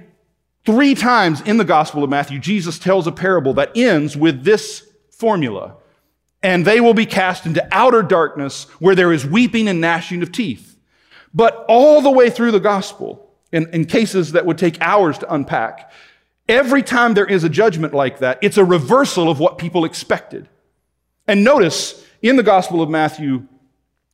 Three 0.65 0.95
times 0.95 1.41
in 1.41 1.57
the 1.57 1.63
Gospel 1.63 2.03
of 2.03 2.09
Matthew, 2.09 2.39
Jesus 2.39 2.79
tells 2.79 3.05
a 3.05 3.11
parable 3.11 3.53
that 3.53 3.77
ends 3.77 4.17
with 4.17 4.43
this 4.43 4.87
formula 5.11 5.75
and 6.41 6.65
they 6.65 6.81
will 6.81 6.95
be 6.95 7.05
cast 7.05 7.45
into 7.45 7.65
outer 7.71 8.01
darkness 8.01 8.63
where 8.79 8.95
there 8.95 9.13
is 9.13 9.25
weeping 9.25 9.67
and 9.67 9.79
gnashing 9.79 10.23
of 10.23 10.31
teeth. 10.31 10.77
But 11.33 11.65
all 11.67 12.01
the 12.01 12.09
way 12.09 12.31
through 12.31 12.51
the 12.51 12.59
gospel, 12.59 13.31
in, 13.51 13.69
in 13.73 13.85
cases 13.85 14.31
that 14.31 14.45
would 14.45 14.57
take 14.57 14.81
hours 14.81 15.19
to 15.19 15.33
unpack, 15.33 15.91
every 16.47 16.83
time 16.83 17.13
there 17.13 17.25
is 17.25 17.43
a 17.43 17.49
judgment 17.49 17.93
like 17.93 18.19
that, 18.19 18.39
it's 18.41 18.57
a 18.57 18.65
reversal 18.65 19.29
of 19.29 19.39
what 19.39 19.57
people 19.57 19.85
expected. 19.85 20.47
And 21.27 21.43
notice 21.43 22.05
in 22.21 22.35
the 22.35 22.43
Gospel 22.43 22.81
of 22.81 22.89
Matthew, 22.89 23.47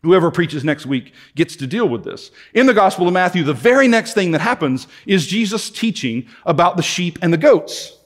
whoever 0.03 0.31
preaches 0.31 0.63
next 0.63 0.85
week 0.85 1.13
gets 1.35 1.55
to 1.57 1.67
deal 1.67 1.87
with 1.87 2.03
this. 2.03 2.31
In 2.53 2.65
the 2.65 2.73
Gospel 2.73 3.07
of 3.07 3.13
Matthew, 3.13 3.43
the 3.43 3.53
very 3.53 3.87
next 3.87 4.13
thing 4.13 4.31
that 4.31 4.41
happens 4.41 4.87
is 5.05 5.27
Jesus 5.27 5.69
teaching 5.69 6.27
about 6.45 6.77
the 6.77 6.83
sheep 6.83 7.19
and 7.21 7.31
the 7.31 7.37
goats. 7.37 7.97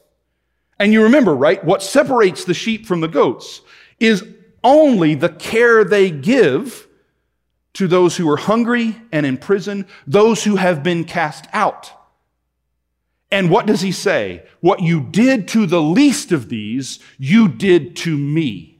And 0.79 0.91
you 0.91 1.03
remember, 1.03 1.35
right? 1.35 1.63
What 1.63 1.81
separates 1.81 2.43
the 2.43 2.53
sheep 2.53 2.85
from 2.85 2.99
the 2.99 3.07
goats 3.07 3.61
is 3.99 4.25
only 4.63 5.15
the 5.15 5.29
care 5.29 5.83
they 5.83 6.11
give 6.11 6.87
to 7.73 7.87
those 7.87 8.17
who 8.17 8.29
are 8.29 8.37
hungry 8.37 8.95
and 9.11 9.25
in 9.25 9.37
prison, 9.37 9.85
those 10.07 10.43
who 10.43 10.55
have 10.55 10.83
been 10.83 11.03
cast 11.03 11.45
out. 11.53 11.91
And 13.31 13.49
what 13.49 13.65
does 13.65 13.81
he 13.81 13.91
say? 13.91 14.43
What 14.61 14.81
you 14.81 15.01
did 15.01 15.47
to 15.49 15.65
the 15.65 15.81
least 15.81 16.31
of 16.31 16.49
these, 16.49 16.99
you 17.17 17.47
did 17.47 17.95
to 17.97 18.17
me. 18.17 18.79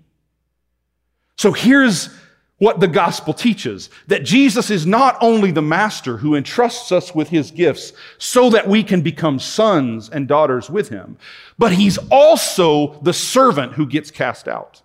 So 1.37 1.51
here's 1.51 2.09
what 2.57 2.79
the 2.79 2.87
gospel 2.87 3.33
teaches 3.33 3.89
that 4.07 4.23
Jesus 4.23 4.69
is 4.69 4.85
not 4.85 5.17
only 5.19 5.51
the 5.51 5.61
master 5.61 6.17
who 6.17 6.35
entrusts 6.35 6.91
us 6.91 7.13
with 7.13 7.29
his 7.29 7.51
gifts 7.51 7.91
so 8.17 8.49
that 8.49 8.67
we 8.67 8.81
can 8.81 9.01
become 9.01 9.39
sons 9.39 10.09
and 10.09 10.27
daughters 10.27 10.69
with 10.69 10.87
him, 10.89 11.17
but 11.57 11.73
he's 11.73 11.97
also 12.09 12.99
the 13.01 13.13
servant 13.13 13.73
who 13.73 13.85
gets 13.85 14.09
cast 14.09 14.47
out. 14.47 14.81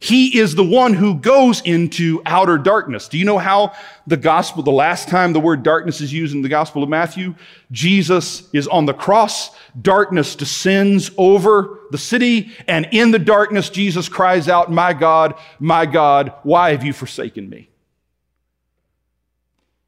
He 0.00 0.38
is 0.38 0.54
the 0.54 0.64
one 0.64 0.94
who 0.94 1.16
goes 1.16 1.60
into 1.62 2.22
outer 2.24 2.56
darkness. 2.56 3.08
Do 3.08 3.18
you 3.18 3.24
know 3.24 3.38
how 3.38 3.72
the 4.06 4.16
gospel, 4.16 4.62
the 4.62 4.70
last 4.70 5.08
time 5.08 5.32
the 5.32 5.40
word 5.40 5.64
darkness 5.64 6.00
is 6.00 6.12
used 6.12 6.34
in 6.36 6.42
the 6.42 6.48
gospel 6.48 6.84
of 6.84 6.88
Matthew? 6.88 7.34
Jesus 7.72 8.48
is 8.52 8.68
on 8.68 8.86
the 8.86 8.94
cross. 8.94 9.50
Darkness 9.82 10.36
descends 10.36 11.10
over 11.18 11.80
the 11.90 11.98
city. 11.98 12.52
And 12.68 12.88
in 12.92 13.10
the 13.10 13.18
darkness, 13.18 13.70
Jesus 13.70 14.08
cries 14.08 14.48
out, 14.48 14.70
My 14.70 14.92
God, 14.92 15.34
my 15.58 15.84
God, 15.84 16.32
why 16.44 16.70
have 16.70 16.84
you 16.84 16.92
forsaken 16.92 17.50
me? 17.50 17.68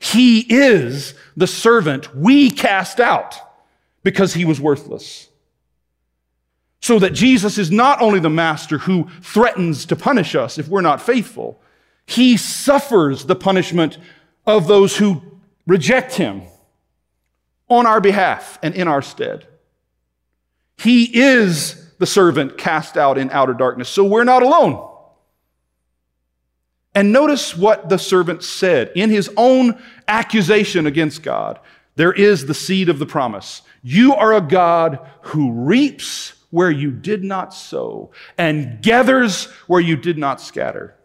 He 0.00 0.40
is 0.40 1.14
the 1.36 1.46
servant 1.46 2.16
we 2.16 2.50
cast 2.50 2.98
out 2.98 3.36
because 4.02 4.34
he 4.34 4.44
was 4.44 4.60
worthless. 4.60 5.29
So 6.80 6.98
that 6.98 7.12
Jesus 7.12 7.58
is 7.58 7.70
not 7.70 8.00
only 8.00 8.20
the 8.20 8.30
master 8.30 8.78
who 8.78 9.08
threatens 9.20 9.84
to 9.86 9.96
punish 9.96 10.34
us 10.34 10.58
if 10.58 10.68
we're 10.68 10.80
not 10.80 11.02
faithful, 11.02 11.60
he 12.06 12.36
suffers 12.36 13.26
the 13.26 13.36
punishment 13.36 13.98
of 14.46 14.66
those 14.66 14.96
who 14.96 15.22
reject 15.66 16.14
him 16.14 16.42
on 17.68 17.86
our 17.86 18.00
behalf 18.00 18.58
and 18.62 18.74
in 18.74 18.88
our 18.88 19.02
stead. 19.02 19.46
He 20.78 21.04
is 21.04 21.92
the 21.98 22.06
servant 22.06 22.56
cast 22.56 22.96
out 22.96 23.18
in 23.18 23.30
outer 23.30 23.52
darkness, 23.52 23.88
so 23.88 24.02
we're 24.04 24.24
not 24.24 24.42
alone. 24.42 24.88
And 26.94 27.12
notice 27.12 27.56
what 27.56 27.88
the 27.88 27.98
servant 27.98 28.42
said 28.42 28.90
in 28.96 29.10
his 29.10 29.30
own 29.36 29.80
accusation 30.08 30.86
against 30.86 31.22
God. 31.22 31.60
There 31.94 32.12
is 32.12 32.46
the 32.46 32.54
seed 32.54 32.88
of 32.88 32.98
the 32.98 33.06
promise. 33.06 33.62
You 33.82 34.14
are 34.14 34.34
a 34.34 34.40
God 34.40 34.98
who 35.22 35.52
reaps 35.52 36.32
where 36.50 36.70
you 36.70 36.90
did 36.90 37.24
not 37.24 37.54
sow 37.54 38.10
and 38.36 38.82
gathers 38.82 39.46
where 39.66 39.80
you 39.80 39.96
did 39.96 40.18
not 40.18 40.40
scatter. 40.40 40.96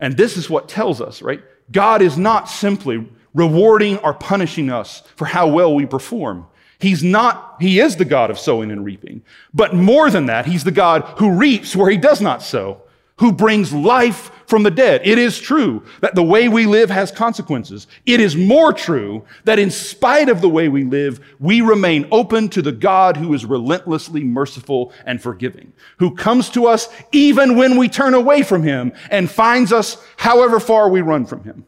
And 0.00 0.16
this 0.16 0.36
is 0.36 0.50
what 0.50 0.68
tells 0.68 1.00
us, 1.00 1.22
right? 1.22 1.42
God 1.70 2.02
is 2.02 2.16
not 2.16 2.48
simply 2.48 3.08
rewarding 3.34 3.98
or 3.98 4.14
punishing 4.14 4.70
us 4.70 5.02
for 5.16 5.24
how 5.24 5.48
well 5.48 5.74
we 5.74 5.86
perform. 5.86 6.46
He's 6.80 7.02
not, 7.02 7.56
he 7.60 7.80
is 7.80 7.96
the 7.96 8.04
God 8.04 8.30
of 8.30 8.38
sowing 8.38 8.70
and 8.70 8.84
reaping. 8.84 9.22
But 9.52 9.74
more 9.74 10.10
than 10.10 10.26
that, 10.26 10.46
he's 10.46 10.64
the 10.64 10.70
God 10.70 11.02
who 11.18 11.32
reaps 11.32 11.74
where 11.74 11.90
he 11.90 11.96
does 11.96 12.20
not 12.20 12.42
sow 12.42 12.82
who 13.18 13.32
brings 13.32 13.72
life 13.72 14.30
from 14.46 14.62
the 14.62 14.70
dead. 14.70 15.02
It 15.04 15.18
is 15.18 15.38
true 15.38 15.84
that 16.00 16.14
the 16.14 16.22
way 16.22 16.48
we 16.48 16.64
live 16.64 16.88
has 16.88 17.10
consequences. 17.10 17.86
It 18.06 18.18
is 18.18 18.34
more 18.34 18.72
true 18.72 19.24
that 19.44 19.58
in 19.58 19.70
spite 19.70 20.30
of 20.30 20.40
the 20.40 20.48
way 20.48 20.68
we 20.68 20.84
live, 20.84 21.20
we 21.38 21.60
remain 21.60 22.08
open 22.10 22.48
to 22.50 22.62
the 22.62 22.72
God 22.72 23.18
who 23.18 23.34
is 23.34 23.44
relentlessly 23.44 24.24
merciful 24.24 24.92
and 25.04 25.20
forgiving, 25.20 25.74
who 25.98 26.14
comes 26.14 26.48
to 26.50 26.66
us 26.66 26.88
even 27.12 27.56
when 27.56 27.76
we 27.76 27.88
turn 27.88 28.14
away 28.14 28.42
from 28.42 28.62
him 28.62 28.92
and 29.10 29.30
finds 29.30 29.72
us 29.72 30.02
however 30.16 30.58
far 30.58 30.88
we 30.88 31.02
run 31.02 31.26
from 31.26 31.44
him. 31.44 31.66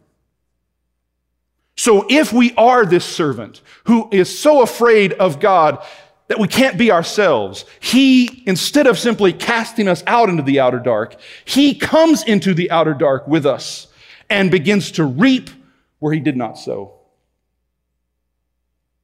So 1.76 2.06
if 2.08 2.32
we 2.32 2.54
are 2.56 2.86
this 2.86 3.04
servant 3.04 3.60
who 3.84 4.08
is 4.10 4.38
so 4.38 4.62
afraid 4.62 5.12
of 5.14 5.40
God 5.40 5.84
that 6.30 6.38
we 6.38 6.46
can't 6.46 6.78
be 6.78 6.92
ourselves. 6.92 7.64
He, 7.80 8.44
instead 8.46 8.86
of 8.86 8.96
simply 8.96 9.32
casting 9.32 9.88
us 9.88 10.04
out 10.06 10.28
into 10.28 10.44
the 10.44 10.60
outer 10.60 10.78
dark, 10.78 11.16
He 11.44 11.74
comes 11.74 12.22
into 12.22 12.54
the 12.54 12.70
outer 12.70 12.94
dark 12.94 13.26
with 13.26 13.44
us 13.44 13.88
and 14.30 14.48
begins 14.48 14.92
to 14.92 15.04
reap 15.04 15.50
where 15.98 16.12
He 16.12 16.20
did 16.20 16.36
not 16.36 16.56
sow. 16.56 16.94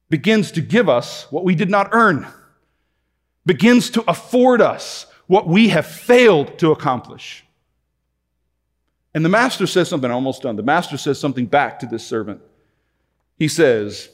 Begins 0.09 0.51
to 0.53 0.61
give 0.61 0.87
us 0.87 1.29
what 1.29 1.43
we 1.43 1.53
did 1.53 1.69
not 1.69 1.89
earn. 1.91 2.25
Begins 3.45 3.89
to 3.89 4.09
afford 4.09 4.61
us 4.61 5.05
what 5.27 5.49
we 5.49 5.67
have 5.67 5.85
failed 5.85 6.57
to 6.59 6.71
accomplish. 6.71 7.43
And 9.13 9.25
the 9.25 9.29
master 9.29 9.67
says 9.67 9.89
something, 9.89 10.09
almost 10.09 10.43
done. 10.43 10.55
The 10.55 10.63
master 10.63 10.95
says 10.95 11.19
something 11.19 11.45
back 11.45 11.79
to 11.79 11.87
this 11.87 12.07
servant. 12.07 12.39
He 13.37 13.49
says, 13.49 14.07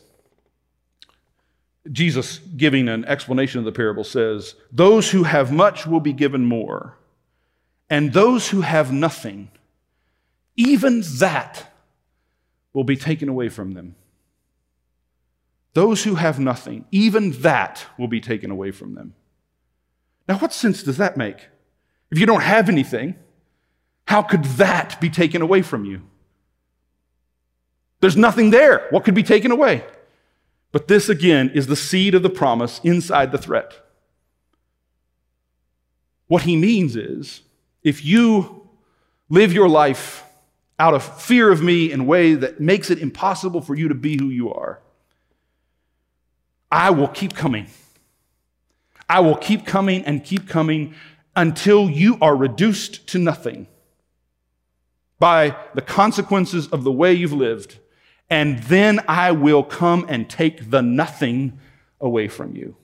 Jesus, 1.91 2.39
giving 2.39 2.87
an 2.87 3.03
explanation 3.05 3.59
of 3.59 3.65
the 3.65 3.71
parable, 3.71 4.03
says, 4.03 4.55
Those 4.71 5.11
who 5.11 5.23
have 5.23 5.51
much 5.51 5.85
will 5.85 5.99
be 5.99 6.13
given 6.13 6.45
more, 6.45 6.97
and 7.89 8.13
those 8.13 8.49
who 8.49 8.61
have 8.61 8.91
nothing, 8.91 9.51
even 10.55 11.03
that 11.17 11.71
will 12.71 12.85
be 12.85 12.95
taken 12.95 13.27
away 13.27 13.49
from 13.49 13.73
them. 13.73 13.95
Those 15.73 16.03
who 16.03 16.15
have 16.15 16.39
nothing, 16.39 16.85
even 16.91 17.31
that 17.41 17.85
will 17.97 18.07
be 18.07 18.21
taken 18.21 18.51
away 18.51 18.71
from 18.71 18.95
them. 18.95 19.15
Now, 20.27 20.37
what 20.37 20.53
sense 20.53 20.83
does 20.83 20.97
that 20.97 21.17
make? 21.17 21.47
If 22.11 22.19
you 22.19 22.25
don't 22.25 22.43
have 22.43 22.69
anything, 22.69 23.15
how 24.07 24.21
could 24.21 24.43
that 24.43 25.01
be 25.01 25.09
taken 25.09 25.41
away 25.41 25.61
from 25.63 25.83
you? 25.83 26.01
There's 27.99 28.17
nothing 28.17 28.51
there. 28.51 28.87
What 28.91 29.03
could 29.03 29.15
be 29.15 29.23
taken 29.23 29.51
away? 29.51 29.83
But 30.73 30.87
this 30.87 31.07
again 31.07 31.51
is 31.53 31.67
the 31.67 31.75
seed 31.75 32.15
of 32.15 32.23
the 32.23 32.29
promise 32.29 32.81
inside 32.83 33.31
the 33.31 33.37
threat. 33.37 33.73
What 36.27 36.41
he 36.41 36.57
means 36.57 36.95
is 36.95 37.41
if 37.83 38.03
you 38.03 38.67
live 39.29 39.53
your 39.53 39.69
life 39.69 40.23
out 40.79 40.95
of 40.95 41.03
fear 41.21 41.51
of 41.51 41.61
me 41.61 41.91
in 41.91 42.01
a 42.01 42.03
way 42.03 42.33
that 42.33 42.59
makes 42.59 42.89
it 42.89 42.97
impossible 42.97 43.61
for 43.61 43.75
you 43.75 43.87
to 43.87 43.93
be 43.93 44.17
who 44.17 44.29
you 44.29 44.51
are, 44.51 44.81
I 46.71 46.89
will 46.89 47.07
keep 47.07 47.35
coming. 47.35 47.67
I 49.07 49.19
will 49.19 49.37
keep 49.37 49.67
coming 49.67 50.03
and 50.05 50.23
keep 50.23 50.49
coming 50.49 50.95
until 51.35 51.87
you 51.87 52.17
are 52.19 52.35
reduced 52.35 53.05
to 53.09 53.19
nothing 53.19 53.67
by 55.19 55.55
the 55.75 55.83
consequences 55.83 56.67
of 56.69 56.83
the 56.83 56.91
way 56.91 57.13
you've 57.13 57.31
lived 57.31 57.77
and 58.33 58.57
then 58.63 58.99
I 59.07 59.31
will 59.31 59.61
come 59.61 60.07
and 60.09 60.27
take 60.27 60.71
the 60.71 60.81
nothing 60.81 61.59
away 62.01 62.27
from 62.27 62.55
you. 62.55 62.75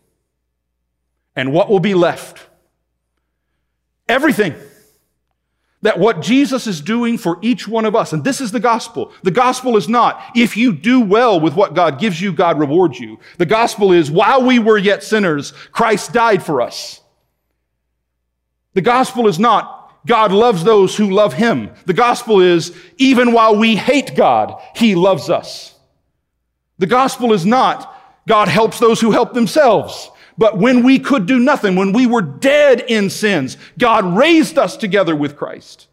And 1.35 1.51
what 1.51 1.71
will 1.71 1.79
be 1.79 1.95
left? 1.95 2.47
Everything. 4.07 4.53
That 5.81 5.97
what 5.97 6.21
Jesus 6.21 6.67
is 6.67 6.81
doing 6.81 7.17
for 7.17 7.39
each 7.41 7.67
one 7.67 7.85
of 7.85 7.95
us, 7.95 8.13
and 8.13 8.23
this 8.23 8.41
is 8.41 8.51
the 8.51 8.59
gospel. 8.59 9.11
The 9.23 9.31
gospel 9.31 9.75
is 9.75 9.89
not, 9.89 10.21
if 10.35 10.55
you 10.55 10.71
do 10.71 11.01
well 11.01 11.39
with 11.39 11.55
what 11.55 11.73
God 11.73 11.99
gives 11.99 12.21
you, 12.21 12.31
God 12.31 12.59
rewards 12.59 12.99
you. 12.99 13.17
The 13.39 13.47
gospel 13.47 13.91
is, 13.91 14.11
while 14.11 14.43
we 14.43 14.59
were 14.59 14.77
yet 14.77 15.03
sinners, 15.03 15.51
Christ 15.71 16.13
died 16.13 16.43
for 16.43 16.61
us. 16.61 17.01
The 18.75 18.81
gospel 18.81 19.27
is 19.27 19.39
not, 19.39 19.78
God 20.05 20.31
loves 20.31 20.63
those 20.63 20.95
who 20.95 21.09
love 21.09 21.33
him. 21.33 21.71
The 21.85 21.93
gospel 21.93 22.39
is, 22.39 22.75
even 22.97 23.33
while 23.33 23.55
we 23.55 23.75
hate 23.75 24.15
God, 24.15 24.61
he 24.75 24.95
loves 24.95 25.29
us. 25.29 25.75
The 26.77 26.87
gospel 26.87 27.33
is 27.33 27.45
not, 27.45 27.95
God 28.27 28.47
helps 28.47 28.79
those 28.79 29.01
who 29.01 29.11
help 29.11 29.33
themselves. 29.33 30.09
But 30.37 30.57
when 30.57 30.83
we 30.83 30.99
could 30.99 31.25
do 31.25 31.37
nothing, 31.37 31.75
when 31.75 31.91
we 31.91 32.07
were 32.07 32.21
dead 32.21 32.79
in 32.87 33.09
sins, 33.09 33.57
God 33.77 34.15
raised 34.15 34.57
us 34.57 34.77
together 34.77 35.15
with 35.15 35.35
Christ. 35.35 35.87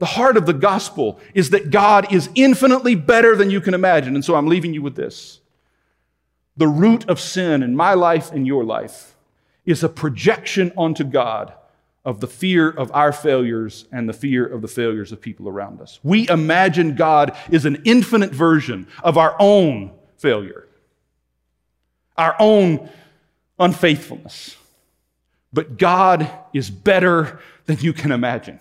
The 0.00 0.06
heart 0.06 0.36
of 0.36 0.46
the 0.46 0.54
gospel 0.54 1.20
is 1.34 1.50
that 1.50 1.70
God 1.70 2.12
is 2.12 2.30
infinitely 2.34 2.96
better 2.96 3.36
than 3.36 3.50
you 3.50 3.60
can 3.60 3.74
imagine. 3.74 4.16
And 4.16 4.24
so 4.24 4.34
I'm 4.34 4.48
leaving 4.48 4.74
you 4.74 4.82
with 4.82 4.96
this. 4.96 5.40
The 6.56 6.66
root 6.66 7.08
of 7.08 7.20
sin 7.20 7.62
in 7.62 7.76
my 7.76 7.94
life 7.94 8.32
and 8.32 8.46
your 8.46 8.64
life 8.64 9.14
is 9.64 9.84
a 9.84 9.88
projection 9.88 10.72
onto 10.76 11.04
God 11.04 11.52
of 12.04 12.20
the 12.20 12.26
fear 12.26 12.70
of 12.70 12.90
our 12.92 13.12
failures 13.12 13.86
and 13.92 14.08
the 14.08 14.12
fear 14.12 14.46
of 14.46 14.62
the 14.62 14.68
failures 14.68 15.12
of 15.12 15.20
people 15.20 15.48
around 15.48 15.80
us. 15.80 16.00
We 16.02 16.28
imagine 16.28 16.94
God 16.94 17.36
is 17.50 17.66
an 17.66 17.82
infinite 17.84 18.30
version 18.30 18.88
of 19.02 19.18
our 19.18 19.36
own 19.38 19.92
failure, 20.16 20.66
our 22.16 22.34
own 22.38 22.88
unfaithfulness. 23.58 24.56
But 25.52 25.76
God 25.78 26.30
is 26.54 26.70
better 26.70 27.40
than 27.66 27.78
you 27.80 27.92
can 27.92 28.12
imagine. 28.12 28.60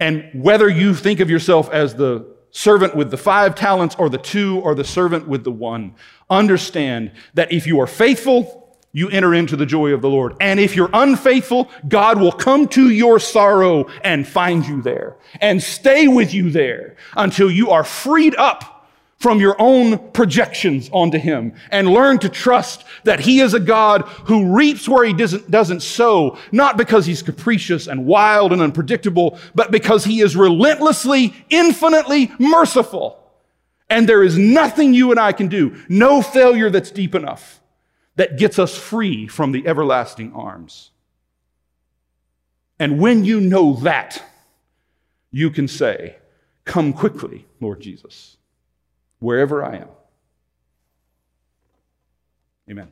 And 0.00 0.30
whether 0.34 0.68
you 0.68 0.94
think 0.94 1.20
of 1.20 1.30
yourself 1.30 1.70
as 1.70 1.94
the 1.94 2.26
servant 2.50 2.94
with 2.94 3.10
the 3.10 3.16
five 3.16 3.54
talents 3.54 3.94
or 3.98 4.08
the 4.08 4.18
two 4.18 4.60
or 4.60 4.74
the 4.74 4.84
servant 4.84 5.26
with 5.26 5.44
the 5.44 5.50
one, 5.50 5.94
understand 6.28 7.12
that 7.34 7.52
if 7.52 7.66
you 7.66 7.80
are 7.80 7.86
faithful, 7.86 8.67
you 8.98 9.08
enter 9.10 9.32
into 9.32 9.54
the 9.54 9.64
joy 9.64 9.92
of 9.92 10.02
the 10.02 10.10
Lord. 10.10 10.34
And 10.40 10.58
if 10.58 10.74
you're 10.74 10.90
unfaithful, 10.92 11.70
God 11.86 12.20
will 12.20 12.32
come 12.32 12.66
to 12.68 12.90
your 12.90 13.20
sorrow 13.20 13.88
and 14.02 14.26
find 14.26 14.66
you 14.66 14.82
there 14.82 15.16
and 15.40 15.62
stay 15.62 16.08
with 16.08 16.34
you 16.34 16.50
there 16.50 16.96
until 17.16 17.48
you 17.48 17.70
are 17.70 17.84
freed 17.84 18.34
up 18.34 18.74
from 19.18 19.38
your 19.38 19.54
own 19.60 20.10
projections 20.10 20.90
onto 20.92 21.18
Him 21.18 21.54
and 21.70 21.88
learn 21.88 22.18
to 22.20 22.28
trust 22.28 22.84
that 23.04 23.20
He 23.20 23.38
is 23.38 23.54
a 23.54 23.60
God 23.60 24.02
who 24.02 24.56
reaps 24.56 24.88
where 24.88 25.04
He 25.04 25.12
doesn't, 25.12 25.48
doesn't 25.48 25.80
sow, 25.80 26.36
not 26.50 26.76
because 26.76 27.06
He's 27.06 27.22
capricious 27.22 27.86
and 27.86 28.04
wild 28.04 28.52
and 28.52 28.60
unpredictable, 28.60 29.38
but 29.54 29.70
because 29.70 30.04
He 30.04 30.20
is 30.20 30.34
relentlessly, 30.34 31.34
infinitely 31.50 32.32
merciful. 32.40 33.16
And 33.88 34.08
there 34.08 34.24
is 34.24 34.36
nothing 34.36 34.92
you 34.92 35.12
and 35.12 35.20
I 35.20 35.32
can 35.32 35.46
do, 35.46 35.76
no 35.88 36.20
failure 36.20 36.68
that's 36.68 36.90
deep 36.90 37.14
enough 37.14 37.60
that 38.18 38.36
gets 38.36 38.58
us 38.58 38.76
free 38.76 39.28
from 39.28 39.52
the 39.52 39.66
everlasting 39.66 40.32
arms. 40.34 40.90
And 42.80 42.98
when 42.98 43.24
you 43.24 43.40
know 43.40 43.74
that, 43.74 44.22
you 45.30 45.50
can 45.50 45.68
say, 45.68 46.16
Come 46.64 46.92
quickly, 46.92 47.46
Lord 47.60 47.80
Jesus, 47.80 48.36
wherever 49.20 49.64
I 49.64 49.76
am. 49.76 49.88
Amen. 52.68 52.88